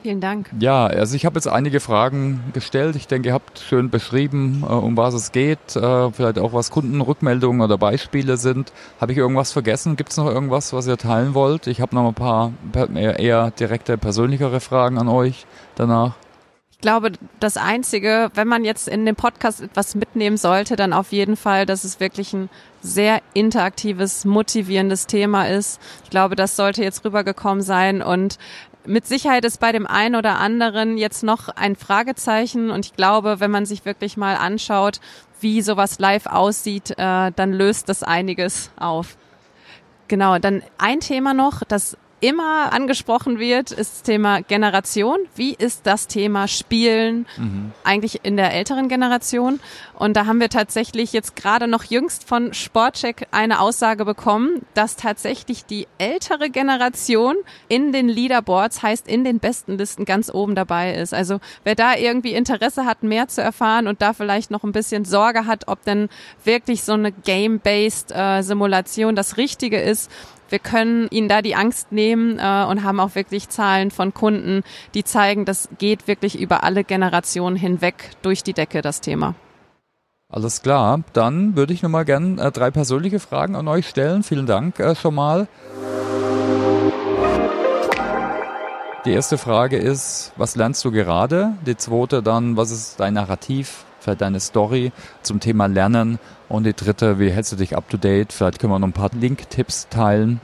Vielen 0.02 0.20
Dank. 0.20 0.50
Ja, 0.58 0.86
also 0.86 1.14
ich 1.14 1.24
habe 1.24 1.36
jetzt 1.36 1.46
einige 1.46 1.78
Fragen 1.78 2.42
gestellt. 2.52 2.96
Ich 2.96 3.06
denke, 3.06 3.28
ihr 3.28 3.34
habt 3.34 3.60
schön 3.60 3.88
beschrieben, 3.88 4.64
äh, 4.68 4.72
um 4.72 4.96
was 4.96 5.14
es 5.14 5.30
geht. 5.30 5.76
Äh, 5.76 6.10
vielleicht 6.10 6.40
auch, 6.40 6.52
was 6.52 6.72
Kundenrückmeldungen 6.72 7.62
oder 7.62 7.78
Beispiele 7.78 8.36
sind. 8.36 8.72
Habe 9.00 9.12
ich 9.12 9.18
irgendwas 9.18 9.52
vergessen? 9.52 9.94
Gibt 9.94 10.10
es 10.10 10.16
noch 10.16 10.26
irgendwas, 10.26 10.72
was 10.72 10.88
ihr 10.88 10.96
teilen 10.96 11.34
wollt? 11.34 11.68
Ich 11.68 11.80
habe 11.80 11.94
noch 11.94 12.08
ein 12.08 12.14
paar 12.14 12.52
eher 12.94 13.52
direkte, 13.52 13.96
persönlichere 13.96 14.58
Fragen 14.58 14.98
an 14.98 15.08
euch 15.08 15.46
danach. 15.76 16.16
Ich 16.72 16.78
glaube, 16.78 17.12
das 17.38 17.56
Einzige, 17.56 18.32
wenn 18.34 18.48
man 18.48 18.64
jetzt 18.64 18.88
in 18.88 19.06
dem 19.06 19.14
Podcast 19.14 19.60
etwas 19.60 19.94
mitnehmen 19.94 20.36
sollte, 20.36 20.74
dann 20.74 20.92
auf 20.92 21.12
jeden 21.12 21.36
Fall, 21.36 21.64
dass 21.64 21.84
es 21.84 22.00
wirklich 22.00 22.32
ein 22.32 22.50
sehr 22.80 23.20
interaktives, 23.34 24.24
motivierendes 24.24 25.06
Thema 25.06 25.44
ist. 25.44 25.80
Ich 26.02 26.10
glaube, 26.10 26.34
das 26.34 26.56
sollte 26.56 26.82
jetzt 26.82 27.04
rübergekommen 27.04 27.62
sein 27.62 28.02
und 28.02 28.36
mit 28.86 29.06
Sicherheit 29.06 29.44
ist 29.44 29.60
bei 29.60 29.72
dem 29.72 29.86
einen 29.86 30.16
oder 30.16 30.38
anderen 30.38 30.96
jetzt 30.96 31.22
noch 31.22 31.48
ein 31.48 31.76
Fragezeichen 31.76 32.70
und 32.70 32.86
ich 32.86 32.94
glaube, 32.94 33.40
wenn 33.40 33.50
man 33.50 33.66
sich 33.66 33.84
wirklich 33.84 34.16
mal 34.16 34.36
anschaut, 34.36 35.00
wie 35.40 35.62
sowas 35.62 35.98
live 35.98 36.26
aussieht, 36.26 36.90
äh, 36.98 37.30
dann 37.34 37.52
löst 37.52 37.88
das 37.88 38.02
einiges 38.02 38.70
auf. 38.76 39.16
Genau, 40.08 40.38
dann 40.38 40.62
ein 40.78 41.00
Thema 41.00 41.34
noch, 41.34 41.62
das 41.64 41.96
immer 42.22 42.72
angesprochen 42.72 43.38
wird, 43.40 43.72
ist 43.72 43.92
das 43.92 44.02
Thema 44.02 44.40
Generation. 44.42 45.18
Wie 45.34 45.54
ist 45.54 45.86
das 45.86 46.06
Thema 46.06 46.46
Spielen 46.46 47.26
eigentlich 47.82 48.20
in 48.22 48.36
der 48.36 48.54
älteren 48.54 48.88
Generation? 48.88 49.58
Und 49.94 50.16
da 50.16 50.26
haben 50.26 50.40
wir 50.40 50.48
tatsächlich 50.48 51.12
jetzt 51.12 51.36
gerade 51.36 51.66
noch 51.66 51.84
jüngst 51.84 52.28
von 52.28 52.54
Sportcheck 52.54 53.26
eine 53.32 53.60
Aussage 53.60 54.04
bekommen, 54.04 54.64
dass 54.74 54.96
tatsächlich 54.96 55.64
die 55.64 55.86
ältere 55.98 56.48
Generation 56.48 57.36
in 57.68 57.92
den 57.92 58.08
Leaderboards, 58.08 58.82
heißt 58.82 59.08
in 59.08 59.24
den 59.24 59.40
besten 59.40 59.76
Listen 59.76 60.04
ganz 60.04 60.32
oben 60.32 60.54
dabei 60.54 60.94
ist. 60.94 61.14
Also 61.14 61.40
wer 61.64 61.74
da 61.74 61.96
irgendwie 61.96 62.34
Interesse 62.34 62.84
hat, 62.84 63.02
mehr 63.02 63.28
zu 63.28 63.42
erfahren 63.42 63.88
und 63.88 64.00
da 64.00 64.12
vielleicht 64.12 64.50
noch 64.50 64.62
ein 64.62 64.72
bisschen 64.72 65.04
Sorge 65.04 65.46
hat, 65.46 65.66
ob 65.66 65.84
denn 65.84 66.08
wirklich 66.44 66.84
so 66.84 66.92
eine 66.92 67.10
Game-based 67.10 68.12
äh, 68.12 68.42
Simulation 68.42 69.16
das 69.16 69.36
Richtige 69.36 69.80
ist, 69.80 70.10
wir 70.52 70.58
können 70.58 71.08
ihnen 71.10 71.28
da 71.28 71.42
die 71.42 71.56
Angst 71.56 71.90
nehmen 71.90 72.38
äh, 72.38 72.64
und 72.68 72.84
haben 72.84 73.00
auch 73.00 73.14
wirklich 73.14 73.48
Zahlen 73.48 73.90
von 73.90 74.14
Kunden, 74.14 74.62
die 74.94 75.02
zeigen, 75.02 75.44
das 75.44 75.68
geht 75.78 76.06
wirklich 76.06 76.38
über 76.38 76.62
alle 76.62 76.84
Generationen 76.84 77.56
hinweg 77.56 78.10
durch 78.20 78.44
die 78.44 78.52
Decke, 78.52 78.82
das 78.82 79.00
Thema. 79.00 79.34
Alles 80.28 80.62
klar, 80.62 81.02
dann 81.12 81.56
würde 81.56 81.72
ich 81.72 81.82
nochmal 81.82 82.04
gern 82.04 82.38
äh, 82.38 82.52
drei 82.52 82.70
persönliche 82.70 83.18
Fragen 83.18 83.56
an 83.56 83.66
euch 83.66 83.88
stellen. 83.88 84.22
Vielen 84.22 84.46
Dank 84.46 84.78
äh, 84.78 84.94
schon 84.94 85.14
mal. 85.14 85.48
Die 89.04 89.10
erste 89.10 89.36
Frage 89.36 89.78
ist, 89.78 90.32
was 90.36 90.54
lernst 90.54 90.84
du 90.84 90.92
gerade? 90.92 91.54
Die 91.66 91.76
zweite 91.76 92.22
dann, 92.22 92.56
was 92.56 92.70
ist 92.70 93.00
dein 93.00 93.14
Narrativ, 93.14 93.84
vielleicht 94.02 94.20
deine 94.20 94.40
Story 94.40 94.92
zum 95.22 95.40
Thema 95.40 95.66
Lernen? 95.66 96.18
Und 96.48 96.64
die 96.64 96.74
dritte, 96.74 97.18
wie 97.18 97.30
hältst 97.30 97.52
du 97.52 97.56
dich 97.56 97.76
up 97.76 97.88
to 97.88 97.96
date? 97.96 98.32
Vielleicht 98.32 98.58
können 98.58 98.72
wir 98.72 98.78
noch 98.78 98.88
ein 98.88 98.92
paar 98.92 99.10
Link-Tipps 99.18 99.88
teilen. 99.88 100.40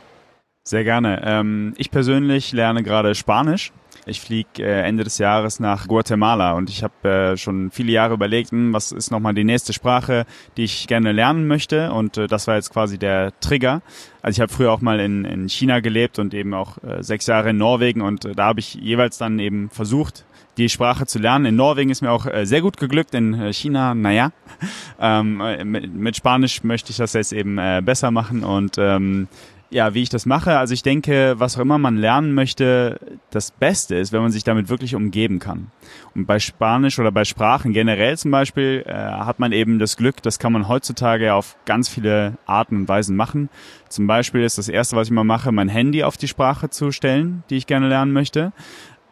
Sehr 0.64 0.84
gerne. 0.84 1.22
Ähm, 1.24 1.74
ich 1.78 1.90
persönlich 1.90 2.52
lerne 2.52 2.82
gerade 2.82 3.14
Spanisch. 3.14 3.72
Ich 4.04 4.20
fliege 4.20 4.62
äh, 4.62 4.82
Ende 4.82 5.04
des 5.04 5.18
Jahres 5.18 5.60
nach 5.60 5.86
Guatemala 5.86 6.52
und 6.52 6.70
ich 6.70 6.82
habe 6.82 7.08
äh, 7.08 7.36
schon 7.36 7.70
viele 7.70 7.92
Jahre 7.92 8.14
überlegt, 8.14 8.50
hm, 8.52 8.72
was 8.72 8.92
ist 8.92 9.10
nochmal 9.10 9.34
die 9.34 9.44
nächste 9.44 9.72
Sprache, 9.72 10.24
die 10.56 10.64
ich 10.64 10.86
gerne 10.86 11.12
lernen 11.12 11.46
möchte 11.46 11.92
und 11.92 12.16
äh, 12.16 12.26
das 12.26 12.46
war 12.46 12.56
jetzt 12.56 12.72
quasi 12.72 12.98
der 12.98 13.38
Trigger. 13.40 13.82
Also 14.22 14.36
ich 14.36 14.40
habe 14.40 14.52
früher 14.52 14.72
auch 14.72 14.80
mal 14.80 15.00
in, 15.00 15.24
in 15.24 15.48
China 15.48 15.80
gelebt 15.80 16.18
und 16.18 16.32
eben 16.32 16.54
auch 16.54 16.78
äh, 16.82 17.02
sechs 17.02 17.26
Jahre 17.26 17.50
in 17.50 17.58
Norwegen 17.58 18.00
und 18.00 18.24
äh, 18.24 18.32
da 18.32 18.46
habe 18.46 18.60
ich 18.60 18.74
jeweils 18.74 19.18
dann 19.18 19.38
eben 19.38 19.68
versucht, 19.70 20.24
die 20.58 20.68
Sprache 20.68 21.06
zu 21.06 21.18
lernen. 21.18 21.46
In 21.46 21.56
Norwegen 21.56 21.90
ist 21.90 22.02
mir 22.02 22.10
auch 22.10 22.26
äh, 22.26 22.44
sehr 22.44 22.60
gut 22.60 22.76
geglückt, 22.76 23.14
in 23.14 23.34
äh, 23.34 23.52
China, 23.52 23.94
naja. 23.94 24.32
Ähm, 25.00 25.40
äh, 25.40 25.64
mit, 25.64 26.16
Spanisch 26.16 26.64
möchte 26.64 26.90
ich 26.90 26.96
das 26.96 27.12
jetzt 27.12 27.32
eben 27.32 27.54
besser 27.84 28.10
machen 28.10 28.42
und 28.42 28.78
ähm, 28.78 29.28
ja, 29.70 29.92
wie 29.92 30.02
ich 30.02 30.08
das 30.08 30.24
mache. 30.24 30.58
Also 30.58 30.72
ich 30.72 30.82
denke, 30.82 31.34
was 31.38 31.56
auch 31.56 31.60
immer 31.60 31.78
man 31.78 31.96
lernen 31.96 32.32
möchte, 32.32 32.98
das 33.30 33.50
Beste 33.50 33.96
ist, 33.96 34.12
wenn 34.12 34.22
man 34.22 34.30
sich 34.30 34.44
damit 34.44 34.68
wirklich 34.68 34.94
umgeben 34.94 35.38
kann. 35.38 35.70
Und 36.14 36.26
bei 36.26 36.38
Spanisch 36.38 36.98
oder 36.98 37.12
bei 37.12 37.24
Sprachen 37.24 37.72
generell 37.72 38.16
zum 38.16 38.30
Beispiel 38.30 38.84
äh, 38.86 38.92
hat 38.92 39.38
man 39.40 39.52
eben 39.52 39.78
das 39.78 39.96
Glück, 39.96 40.22
das 40.22 40.38
kann 40.38 40.52
man 40.52 40.68
heutzutage 40.68 41.34
auf 41.34 41.56
ganz 41.66 41.88
viele 41.88 42.38
Arten 42.46 42.76
und 42.76 42.88
Weisen 42.88 43.16
machen. 43.16 43.50
Zum 43.88 44.06
Beispiel 44.06 44.42
ist 44.42 44.58
das 44.58 44.68
Erste, 44.68 44.96
was 44.96 45.08
ich 45.08 45.12
mal 45.12 45.24
mache, 45.24 45.52
mein 45.52 45.68
Handy 45.68 46.02
auf 46.02 46.16
die 46.16 46.28
Sprache 46.28 46.70
zu 46.70 46.90
stellen, 46.90 47.44
die 47.50 47.56
ich 47.56 47.66
gerne 47.66 47.88
lernen 47.88 48.12
möchte. 48.12 48.52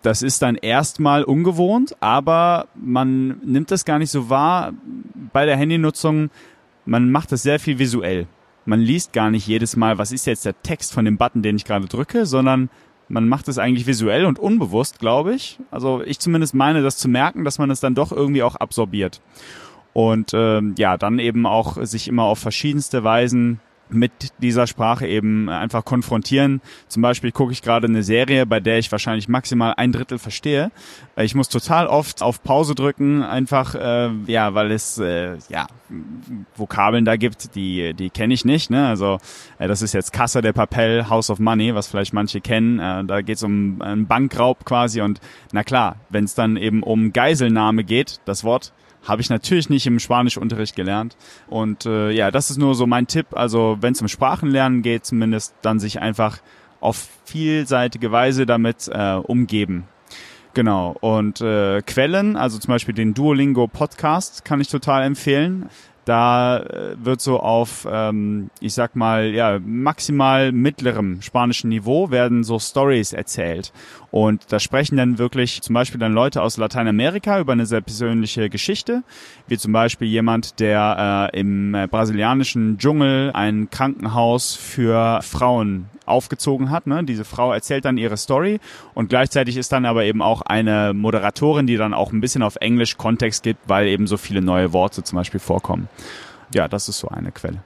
Das 0.06 0.22
ist 0.22 0.42
dann 0.42 0.54
erstmal 0.54 1.24
ungewohnt, 1.24 1.96
aber 2.00 2.68
man 2.74 3.40
nimmt 3.44 3.70
das 3.70 3.84
gar 3.84 3.98
nicht 3.98 4.10
so 4.10 4.30
wahr 4.30 4.72
bei 5.32 5.46
der 5.46 5.56
Handynutzung. 5.56 6.30
Man 6.84 7.10
macht 7.10 7.32
das 7.32 7.42
sehr 7.42 7.58
viel 7.58 7.78
visuell 7.78 8.26
man 8.66 8.80
liest 8.80 9.12
gar 9.12 9.30
nicht 9.30 9.46
jedes 9.46 9.76
Mal, 9.76 9.98
was 9.98 10.12
ist 10.12 10.26
jetzt 10.26 10.44
der 10.44 10.60
Text 10.62 10.92
von 10.92 11.04
dem 11.04 11.16
Button, 11.16 11.42
den 11.42 11.56
ich 11.56 11.64
gerade 11.64 11.86
drücke, 11.86 12.26
sondern 12.26 12.68
man 13.08 13.28
macht 13.28 13.46
es 13.48 13.58
eigentlich 13.58 13.86
visuell 13.86 14.26
und 14.26 14.38
unbewusst, 14.38 14.98
glaube 14.98 15.34
ich. 15.34 15.58
Also 15.70 16.02
ich 16.02 16.18
zumindest 16.18 16.54
meine, 16.54 16.82
das 16.82 16.96
zu 16.96 17.08
merken, 17.08 17.44
dass 17.44 17.58
man 17.58 17.70
es 17.70 17.80
dann 17.80 17.94
doch 17.94 18.10
irgendwie 18.10 18.42
auch 18.42 18.56
absorbiert. 18.56 19.20
Und 19.92 20.32
ähm, 20.34 20.74
ja, 20.76 20.98
dann 20.98 21.18
eben 21.20 21.46
auch 21.46 21.78
sich 21.82 22.08
immer 22.08 22.24
auf 22.24 22.40
verschiedenste 22.40 23.04
Weisen 23.04 23.60
mit 23.88 24.12
dieser 24.38 24.66
Sprache 24.66 25.06
eben 25.06 25.48
einfach 25.48 25.84
konfrontieren. 25.84 26.60
Zum 26.88 27.02
Beispiel 27.02 27.32
gucke 27.32 27.52
ich 27.52 27.62
gerade 27.62 27.86
eine 27.86 28.02
Serie, 28.02 28.46
bei 28.46 28.60
der 28.60 28.78
ich 28.78 28.90
wahrscheinlich 28.90 29.28
maximal 29.28 29.74
ein 29.76 29.92
Drittel 29.92 30.18
verstehe. 30.18 30.70
Ich 31.16 31.34
muss 31.34 31.48
total 31.48 31.86
oft 31.86 32.22
auf 32.22 32.42
Pause 32.42 32.74
drücken, 32.74 33.22
einfach 33.22 33.74
äh, 33.74 34.10
ja, 34.26 34.54
weil 34.54 34.72
es 34.72 34.98
äh, 34.98 35.36
ja 35.48 35.66
Vokabeln 36.56 37.04
da 37.04 37.16
gibt, 37.16 37.54
die 37.54 37.94
die 37.94 38.10
kenne 38.10 38.34
ich 38.34 38.44
nicht. 38.44 38.70
Ne? 38.70 38.86
Also 38.86 39.18
äh, 39.58 39.68
das 39.68 39.82
ist 39.82 39.92
jetzt 39.92 40.12
Casa 40.12 40.42
de 40.42 40.52
Papel, 40.52 41.08
House 41.08 41.30
of 41.30 41.38
Money, 41.38 41.74
was 41.74 41.86
vielleicht 41.86 42.12
manche 42.12 42.40
kennen. 42.40 42.78
Äh, 42.78 43.04
da 43.04 43.22
geht 43.22 43.36
es 43.36 43.42
um 43.42 43.80
einen 43.80 44.06
Bankraub 44.06 44.64
quasi 44.64 45.00
und 45.00 45.20
na 45.52 45.62
klar, 45.62 45.96
wenn 46.10 46.24
es 46.24 46.34
dann 46.34 46.56
eben 46.56 46.82
um 46.82 47.12
Geiselnahme 47.12 47.84
geht, 47.84 48.20
das 48.24 48.44
Wort 48.44 48.72
habe 49.06 49.22
ich 49.22 49.30
natürlich 49.30 49.70
nicht 49.70 49.86
im 49.86 49.98
Spanischunterricht 49.98 50.76
gelernt. 50.76 51.16
Und 51.48 51.86
äh, 51.86 52.10
ja, 52.10 52.30
das 52.30 52.50
ist 52.50 52.58
nur 52.58 52.74
so 52.74 52.86
mein 52.86 53.06
Tipp. 53.06 53.28
Also 53.32 53.78
wenn 53.80 53.92
es 53.92 54.00
um 54.00 54.08
Sprachenlernen 54.08 54.82
geht, 54.82 55.06
zumindest 55.06 55.54
dann 55.62 55.78
sich 55.78 56.00
einfach 56.00 56.38
auf 56.80 57.08
vielseitige 57.24 58.12
Weise 58.12 58.46
damit 58.46 58.88
äh, 58.92 59.14
umgeben. 59.14 59.84
Genau. 60.54 60.96
Und 61.00 61.40
äh, 61.40 61.82
Quellen, 61.82 62.36
also 62.36 62.58
zum 62.58 62.72
Beispiel 62.72 62.94
den 62.94 63.12
Duolingo 63.12 63.66
Podcast, 63.66 64.44
kann 64.44 64.60
ich 64.60 64.68
total 64.68 65.02
empfehlen. 65.02 65.68
Da 66.06 66.58
äh, 66.58 66.96
wird 67.04 67.20
so 67.20 67.40
auf, 67.40 67.86
ähm, 67.90 68.48
ich 68.60 68.74
sag 68.74 68.94
mal, 68.94 69.26
ja, 69.26 69.58
maximal 69.58 70.52
mittlerem 70.52 71.20
spanischen 71.20 71.68
Niveau 71.68 72.12
werden 72.12 72.44
so 72.44 72.60
Stories 72.60 73.12
erzählt. 73.12 73.72
Und 74.12 74.44
da 74.52 74.60
sprechen 74.60 74.96
dann 74.96 75.18
wirklich 75.18 75.62
zum 75.62 75.74
Beispiel 75.74 75.98
dann 75.98 76.12
Leute 76.12 76.42
aus 76.42 76.58
Lateinamerika 76.58 77.40
über 77.40 77.54
eine 77.54 77.66
sehr 77.66 77.80
persönliche 77.80 78.48
Geschichte, 78.48 79.02
wie 79.48 79.58
zum 79.58 79.72
Beispiel 79.72 80.06
jemand, 80.06 80.60
der 80.60 81.30
äh, 81.34 81.40
im 81.40 81.74
äh, 81.74 81.88
brasilianischen 81.88 82.78
Dschungel 82.78 83.32
ein 83.34 83.68
Krankenhaus 83.70 84.54
für 84.54 85.20
Frauen 85.22 85.90
aufgezogen 86.06 86.70
hat. 86.70 86.86
Ne? 86.86 87.04
Diese 87.04 87.24
Frau 87.24 87.52
erzählt 87.52 87.84
dann 87.84 87.98
ihre 87.98 88.16
Story 88.16 88.60
und 88.94 89.08
gleichzeitig 89.08 89.56
ist 89.56 89.72
dann 89.72 89.84
aber 89.84 90.04
eben 90.04 90.22
auch 90.22 90.42
eine 90.42 90.92
Moderatorin, 90.94 91.66
die 91.66 91.76
dann 91.76 91.94
auch 91.94 92.12
ein 92.12 92.20
bisschen 92.20 92.42
auf 92.42 92.56
Englisch 92.56 92.96
Kontext 92.96 93.42
gibt, 93.42 93.68
weil 93.68 93.86
eben 93.88 94.06
so 94.06 94.16
viele 94.16 94.42
neue 94.42 94.72
Worte 94.72 95.02
zum 95.02 95.16
Beispiel 95.16 95.40
vorkommen. 95.40 95.88
Ja, 96.54 96.68
das 96.68 96.88
ist 96.88 96.98
so 96.98 97.08
eine 97.08 97.32
Quelle. 97.32 97.58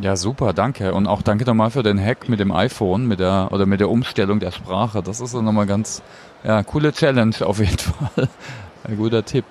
Ja, 0.00 0.14
super, 0.14 0.52
danke. 0.52 0.92
Und 0.92 1.06
auch 1.06 1.22
danke 1.22 1.44
nochmal 1.44 1.70
für 1.70 1.82
den 1.82 1.98
Hack 1.98 2.28
mit 2.28 2.38
dem 2.38 2.52
iPhone, 2.52 3.06
mit 3.06 3.18
der, 3.18 3.48
oder 3.50 3.64
mit 3.64 3.80
der 3.80 3.88
Umstellung 3.88 4.40
der 4.40 4.50
Sprache. 4.50 5.02
Das 5.02 5.20
ist 5.20 5.32
nochmal 5.32 5.66
ganz, 5.66 6.02
ja, 6.44 6.62
coole 6.62 6.92
Challenge 6.92 7.34
auf 7.40 7.58
jeden 7.60 7.78
Fall. 7.78 8.28
Ein 8.84 8.96
guter 8.98 9.24
Tipp. 9.24 9.44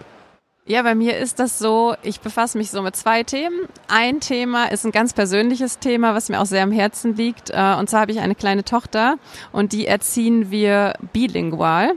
Ja, 0.68 0.82
bei 0.82 0.96
mir 0.96 1.16
ist 1.16 1.38
das 1.38 1.60
so, 1.60 1.94
ich 2.02 2.22
befasse 2.22 2.58
mich 2.58 2.72
so 2.72 2.82
mit 2.82 2.96
zwei 2.96 3.22
Themen. 3.22 3.68
Ein 3.88 4.20
Thema 4.20 4.66
ist 4.72 4.84
ein 4.84 4.92
ganz 4.92 5.14
persönliches 5.14 5.78
Thema, 5.78 6.16
was 6.16 6.28
mir 6.28 6.42
auch 6.42 6.48
sehr 6.48 6.64
am 6.64 6.72
Herzen 6.72 7.16
liegt. 7.16 7.52
Äh, 7.52 7.76
und 7.78 7.88
zwar 7.88 8.02
habe 8.02 8.12
ich 8.12 8.20
eine 8.20 8.34
kleine 8.34 8.64
Tochter 8.64 9.20
und 9.52 9.74
die 9.74 9.86
erziehen 9.86 10.50
wir 10.50 10.96
bilingual. 11.14 11.92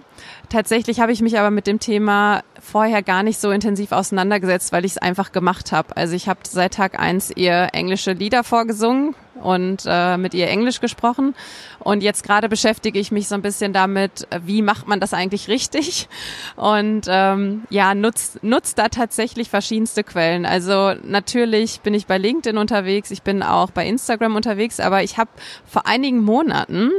Tatsächlich 0.48 1.00
habe 1.00 1.12
ich 1.12 1.20
mich 1.20 1.38
aber 1.38 1.50
mit 1.50 1.66
dem 1.66 1.78
Thema 1.78 2.42
vorher 2.60 3.02
gar 3.02 3.22
nicht 3.22 3.38
so 3.38 3.50
intensiv 3.50 3.92
auseinandergesetzt, 3.92 4.72
weil 4.72 4.84
ich 4.84 4.92
es 4.92 4.98
einfach 4.98 5.32
gemacht 5.32 5.72
habe. 5.72 5.96
Also 5.96 6.14
ich 6.14 6.28
habe 6.28 6.40
seit 6.44 6.74
Tag 6.74 6.98
eins 6.98 7.30
ihr 7.34 7.68
englische 7.72 8.12
Lieder 8.12 8.44
vorgesungen 8.44 9.14
und 9.42 9.82
äh, 9.86 10.16
mit 10.16 10.34
ihr 10.34 10.48
Englisch 10.48 10.80
gesprochen. 10.80 11.34
Und 11.78 12.02
jetzt 12.02 12.22
gerade 12.24 12.48
beschäftige 12.48 12.98
ich 12.98 13.12
mich 13.12 13.28
so 13.28 13.34
ein 13.34 13.42
bisschen 13.42 13.72
damit, 13.72 14.26
wie 14.44 14.62
macht 14.62 14.88
man 14.88 15.00
das 15.00 15.14
eigentlich 15.14 15.48
richtig? 15.48 16.08
Und 16.56 17.06
ähm, 17.08 17.62
ja, 17.70 17.94
nutzt 17.94 18.42
nutzt 18.42 18.78
da 18.78 18.88
tatsächlich 18.88 19.48
verschiedenste 19.48 20.02
Quellen. 20.02 20.44
Also 20.44 20.94
natürlich 21.04 21.80
bin 21.80 21.94
ich 21.94 22.06
bei 22.06 22.18
LinkedIn 22.18 22.58
unterwegs, 22.58 23.10
ich 23.10 23.22
bin 23.22 23.42
auch 23.42 23.70
bei 23.70 23.86
Instagram 23.86 24.34
unterwegs, 24.34 24.80
aber 24.80 25.02
ich 25.02 25.18
habe 25.18 25.30
vor 25.66 25.86
einigen 25.86 26.22
Monaten 26.22 26.90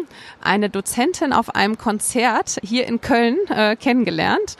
eine 0.41 0.69
Dozentin 0.69 1.33
auf 1.33 1.55
einem 1.55 1.77
Konzert 1.77 2.59
hier 2.63 2.87
in 2.87 3.01
Köln 3.01 3.37
äh, 3.49 3.75
kennengelernt. 3.75 4.57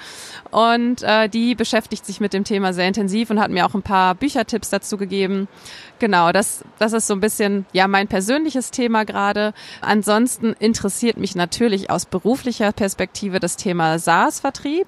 Und 0.52 1.04
äh, 1.04 1.30
die 1.30 1.56
beschäftigt 1.56 2.06
sich 2.06 2.20
mit 2.20 2.34
dem 2.34 2.44
Thema 2.44 2.74
sehr 2.74 2.88
intensiv 2.88 3.30
und 3.30 3.40
hat 3.40 3.52
mir 3.52 3.66
auch 3.66 3.76
ein 3.76 3.84
paar 3.84 4.16
Büchertipps 4.16 4.70
dazu 4.70 4.98
gegeben. 4.98 5.48
Genau, 6.00 6.32
das, 6.32 6.64
das 6.80 6.94
ist 6.94 7.08
so 7.08 7.14
ein 7.14 7.20
bisschen 7.20 7.66
ja 7.72 7.88
mein 7.88 8.08
persönliches 8.08 8.72
Thema 8.72 9.06
gerade. 9.06 9.54
Ansonsten 9.82 10.54
interessiert 10.60 11.18
mich 11.18 11.36
natürlich 11.36 11.90
aus 11.90 12.06
beruflicher 12.06 12.72
Perspektive 12.72 13.40
das 13.40 13.58
Thema 13.58 14.00
SaaS-Vertrieb. 14.00 14.88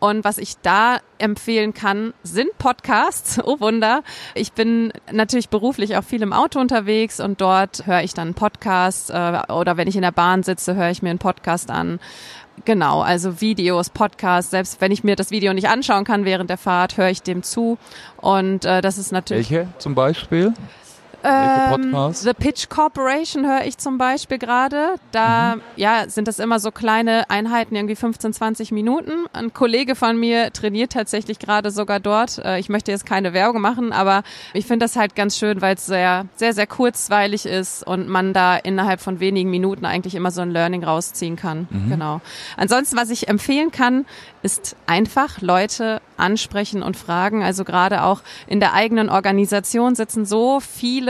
Und 0.00 0.24
was 0.24 0.38
ich 0.38 0.56
da 0.62 0.98
empfehlen 1.18 1.74
kann, 1.74 2.14
sind 2.22 2.56
Podcasts. 2.58 3.38
Oh 3.44 3.60
Wunder. 3.60 4.02
Ich 4.34 4.52
bin 4.52 4.92
natürlich 5.12 5.50
beruflich 5.50 5.96
auch 5.96 6.04
viel 6.04 6.22
im 6.22 6.32
Auto 6.32 6.58
unterwegs 6.60 7.20
und 7.20 7.40
dort 7.40 7.86
höre 7.86 8.02
ich 8.02 8.14
dann 8.14 8.28
einen 8.28 8.34
Podcast 8.34 9.10
äh, 9.10 9.42
oder 9.52 9.76
wenn 9.76 9.88
ich 9.88 9.96
in 9.96 10.02
der 10.02 10.12
Bahn 10.12 10.42
sitze, 10.42 10.74
höre 10.74 10.90
ich 10.90 11.02
mir 11.02 11.10
einen 11.10 11.18
Podcast 11.18 11.70
an. 11.70 12.00
Genau, 12.64 13.00
also 13.00 13.40
Videos, 13.40 13.90
Podcasts, 13.90 14.50
selbst 14.50 14.80
wenn 14.80 14.92
ich 14.92 15.04
mir 15.04 15.16
das 15.16 15.30
Video 15.30 15.52
nicht 15.52 15.68
anschauen 15.68 16.04
kann 16.04 16.24
während 16.24 16.50
der 16.50 16.58
Fahrt, 16.58 16.96
höre 16.96 17.08
ich 17.08 17.22
dem 17.22 17.42
zu. 17.42 17.78
Und 18.16 18.64
äh, 18.64 18.80
das 18.80 18.98
ist 18.98 19.12
natürlich. 19.12 19.50
Welche 19.50 19.68
zum 19.78 19.94
Beispiel? 19.94 20.52
Ähm, 21.22 22.12
The 22.12 22.32
Pitch 22.32 22.68
Corporation 22.68 23.46
höre 23.46 23.64
ich 23.64 23.78
zum 23.78 23.98
Beispiel 23.98 24.38
gerade. 24.38 24.94
Da 25.12 25.56
mhm. 25.56 25.62
ja 25.76 26.08
sind 26.08 26.28
das 26.28 26.38
immer 26.38 26.60
so 26.60 26.70
kleine 26.70 27.28
Einheiten, 27.28 27.76
irgendwie 27.76 27.96
15, 27.96 28.32
20 28.32 28.72
Minuten. 28.72 29.26
Ein 29.32 29.52
Kollege 29.52 29.94
von 29.94 30.18
mir 30.18 30.52
trainiert 30.52 30.92
tatsächlich 30.92 31.38
gerade 31.38 31.70
sogar 31.70 32.00
dort. 32.00 32.38
Äh, 32.38 32.58
ich 32.58 32.68
möchte 32.68 32.90
jetzt 32.90 33.06
keine 33.06 33.32
Werbung 33.32 33.60
machen, 33.60 33.92
aber 33.92 34.22
ich 34.54 34.66
finde 34.66 34.84
das 34.84 34.96
halt 34.96 35.14
ganz 35.14 35.36
schön, 35.36 35.60
weil 35.60 35.74
es 35.74 35.86
sehr, 35.86 36.26
sehr, 36.36 36.54
sehr 36.54 36.66
kurzweilig 36.66 37.46
ist 37.46 37.86
und 37.86 38.08
man 38.08 38.32
da 38.32 38.56
innerhalb 38.56 39.00
von 39.00 39.20
wenigen 39.20 39.50
Minuten 39.50 39.84
eigentlich 39.84 40.14
immer 40.14 40.30
so 40.30 40.40
ein 40.40 40.50
Learning 40.50 40.84
rausziehen 40.84 41.36
kann. 41.36 41.68
Mhm. 41.70 41.90
Genau. 41.90 42.20
Ansonsten, 42.56 42.96
was 42.96 43.10
ich 43.10 43.28
empfehlen 43.28 43.70
kann, 43.70 44.06
ist 44.42 44.76
einfach 44.86 45.40
Leute 45.42 46.00
ansprechen 46.16 46.82
und 46.82 46.96
fragen. 46.96 47.42
Also 47.42 47.64
gerade 47.64 48.04
auch 48.04 48.22
in 48.46 48.60
der 48.60 48.74
eigenen 48.74 49.08
Organisation 49.08 49.94
sitzen 49.94 50.24
so 50.24 50.60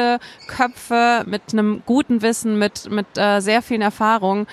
viele 0.01 0.19
Köpfe 0.47 1.25
mit 1.27 1.43
einem 1.53 1.83
guten 1.87 2.23
Wissen, 2.23 2.59
mit, 2.59 2.91
mit 2.91 3.07
äh, 3.17 3.41
sehr 3.41 3.63
vielen 3.63 3.83
Erfahrungen. 3.83 4.47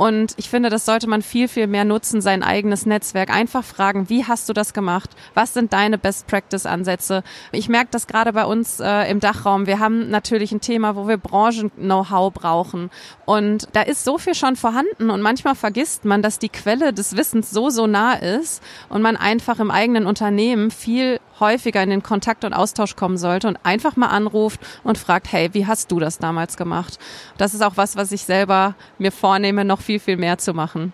Und 0.00 0.32
ich 0.38 0.48
finde, 0.48 0.70
das 0.70 0.86
sollte 0.86 1.06
man 1.06 1.20
viel, 1.20 1.46
viel 1.46 1.66
mehr 1.66 1.84
nutzen, 1.84 2.22
sein 2.22 2.42
eigenes 2.42 2.86
Netzwerk. 2.86 3.28
Einfach 3.28 3.62
fragen, 3.62 4.08
wie 4.08 4.24
hast 4.24 4.48
du 4.48 4.54
das 4.54 4.72
gemacht? 4.72 5.10
Was 5.34 5.52
sind 5.52 5.74
deine 5.74 5.98
Best-Practice-Ansätze? 5.98 7.22
Ich 7.52 7.68
merke 7.68 7.88
das 7.90 8.06
gerade 8.06 8.32
bei 8.32 8.46
uns 8.46 8.80
äh, 8.80 9.10
im 9.10 9.20
Dachraum. 9.20 9.66
Wir 9.66 9.78
haben 9.78 10.08
natürlich 10.08 10.52
ein 10.52 10.62
Thema, 10.62 10.96
wo 10.96 11.06
wir 11.06 11.18
Branchen-Know-how 11.18 12.32
brauchen. 12.32 12.88
Und 13.26 13.68
da 13.74 13.82
ist 13.82 14.02
so 14.02 14.16
viel 14.16 14.34
schon 14.34 14.56
vorhanden. 14.56 15.10
Und 15.10 15.20
manchmal 15.20 15.54
vergisst 15.54 16.06
man, 16.06 16.22
dass 16.22 16.38
die 16.38 16.48
Quelle 16.48 16.94
des 16.94 17.14
Wissens 17.14 17.50
so, 17.50 17.68
so 17.68 17.86
nah 17.86 18.14
ist 18.14 18.62
und 18.88 19.02
man 19.02 19.18
einfach 19.18 19.58
im 19.58 19.70
eigenen 19.70 20.06
Unternehmen 20.06 20.70
viel 20.70 21.20
häufiger 21.40 21.82
in 21.82 21.90
den 21.90 22.02
Kontakt 22.02 22.44
und 22.44 22.52
Austausch 22.52 22.94
kommen 22.94 23.16
sollte 23.16 23.48
und 23.48 23.58
einfach 23.64 23.96
mal 23.96 24.08
anruft 24.08 24.60
und 24.84 24.98
fragt, 24.98 25.32
hey, 25.32 25.48
wie 25.52 25.66
hast 25.66 25.90
du 25.90 25.98
das 25.98 26.18
damals 26.18 26.56
gemacht? 26.56 26.98
Das 27.38 27.54
ist 27.54 27.62
auch 27.62 27.76
was, 27.76 27.96
was 27.96 28.12
ich 28.12 28.22
selber 28.22 28.74
mir 28.98 29.10
vornehme, 29.10 29.64
noch 29.64 29.80
viel, 29.90 29.98
viel 29.98 30.16
mehr 30.16 30.38
zu 30.38 30.54
machen. 30.54 30.92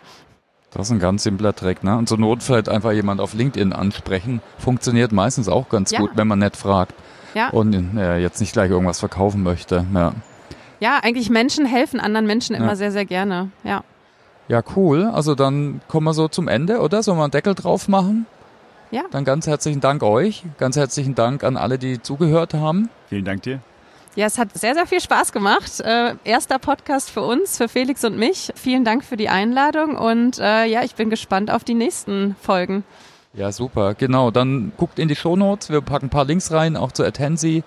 Das 0.70 0.86
ist 0.86 0.92
ein 0.92 0.98
ganz 0.98 1.22
simpler 1.22 1.54
Trick, 1.54 1.84
ne? 1.84 1.96
Und 1.98 2.08
zur 2.08 2.18
Not 2.18 2.42
vielleicht 2.42 2.68
einfach 2.68 2.92
jemand 2.92 3.20
auf 3.20 3.34
LinkedIn 3.34 3.72
ansprechen. 3.72 4.40
Funktioniert 4.58 5.12
meistens 5.12 5.48
auch 5.48 5.68
ganz 5.68 5.90
ja. 5.90 6.00
gut, 6.00 6.12
wenn 6.14 6.26
man 6.26 6.38
nett 6.38 6.56
fragt. 6.56 6.94
Ja. 7.34 7.50
Und 7.50 7.74
äh, 7.98 8.18
jetzt 8.18 8.40
nicht 8.40 8.54
gleich 8.54 8.70
irgendwas 8.70 8.98
verkaufen 8.98 9.42
möchte. 9.42 9.84
Ja. 9.94 10.12
ja, 10.80 10.98
eigentlich 11.02 11.28
Menschen 11.28 11.66
helfen 11.66 12.00
anderen 12.00 12.26
Menschen 12.26 12.56
immer 12.56 12.68
ja. 12.68 12.76
sehr, 12.76 12.92
sehr 12.92 13.04
gerne. 13.04 13.50
Ja. 13.64 13.84
Ja, 14.48 14.62
cool. 14.76 15.04
Also 15.04 15.34
dann 15.34 15.80
kommen 15.88 16.06
wir 16.06 16.14
so 16.14 16.28
zum 16.28 16.48
Ende, 16.48 16.80
oder? 16.80 17.02
Sollen 17.02 17.18
wir 17.18 17.24
einen 17.24 17.32
Deckel 17.32 17.54
drauf 17.54 17.88
machen? 17.88 18.26
Ja. 18.90 19.02
Dann 19.10 19.24
ganz 19.24 19.46
herzlichen 19.46 19.80
Dank 19.80 20.02
euch. 20.02 20.44
Ganz 20.58 20.76
herzlichen 20.76 21.14
Dank 21.14 21.44
an 21.44 21.56
alle, 21.56 21.78
die 21.78 22.00
zugehört 22.00 22.54
haben. 22.54 22.88
Vielen 23.08 23.24
Dank 23.24 23.42
dir. 23.42 23.60
Ja, 24.16 24.26
es 24.26 24.38
hat 24.38 24.56
sehr, 24.56 24.74
sehr 24.74 24.86
viel 24.86 25.00
Spaß 25.00 25.30
gemacht. 25.32 25.80
Äh, 25.80 26.14
erster 26.24 26.58
Podcast 26.58 27.10
für 27.10 27.20
uns, 27.20 27.58
für 27.58 27.68
Felix 27.68 28.02
und 28.02 28.16
mich. 28.16 28.50
Vielen 28.56 28.84
Dank 28.84 29.04
für 29.04 29.18
die 29.18 29.28
Einladung 29.28 29.96
und 29.96 30.38
äh, 30.38 30.64
ja, 30.64 30.82
ich 30.82 30.94
bin 30.94 31.10
gespannt 31.10 31.50
auf 31.50 31.64
die 31.64 31.74
nächsten 31.74 32.34
Folgen. 32.40 32.82
Ja, 33.34 33.52
super. 33.52 33.94
Genau. 33.94 34.30
Dann 34.30 34.72
guckt 34.78 34.98
in 34.98 35.08
die 35.08 35.16
Shownotes. 35.16 35.68
Wir 35.68 35.82
packen 35.82 36.06
ein 36.06 36.10
paar 36.10 36.24
Links 36.24 36.50
rein, 36.50 36.76
auch 36.76 36.92
zu 36.92 37.04
Attensi. 37.04 37.62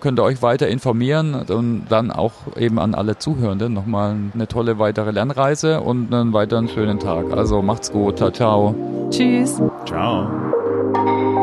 Könnt 0.00 0.18
ihr 0.18 0.24
euch 0.24 0.42
weiter 0.42 0.66
informieren 0.66 1.36
und 1.48 1.86
dann 1.88 2.10
auch 2.10 2.32
eben 2.56 2.80
an 2.80 2.96
alle 2.96 3.18
Zuhörenden 3.18 3.72
nochmal 3.72 4.16
eine 4.34 4.48
tolle 4.48 4.80
weitere 4.80 5.12
Lernreise 5.12 5.80
und 5.80 6.12
einen 6.12 6.32
weiteren 6.32 6.68
schönen 6.68 6.98
Tag. 6.98 7.32
Also 7.32 7.62
macht's 7.62 7.92
gut. 7.92 8.18
Ciao, 8.18 8.32
ciao. 8.32 8.74
Tschüss. 9.10 9.62
Ciao. 9.86 11.41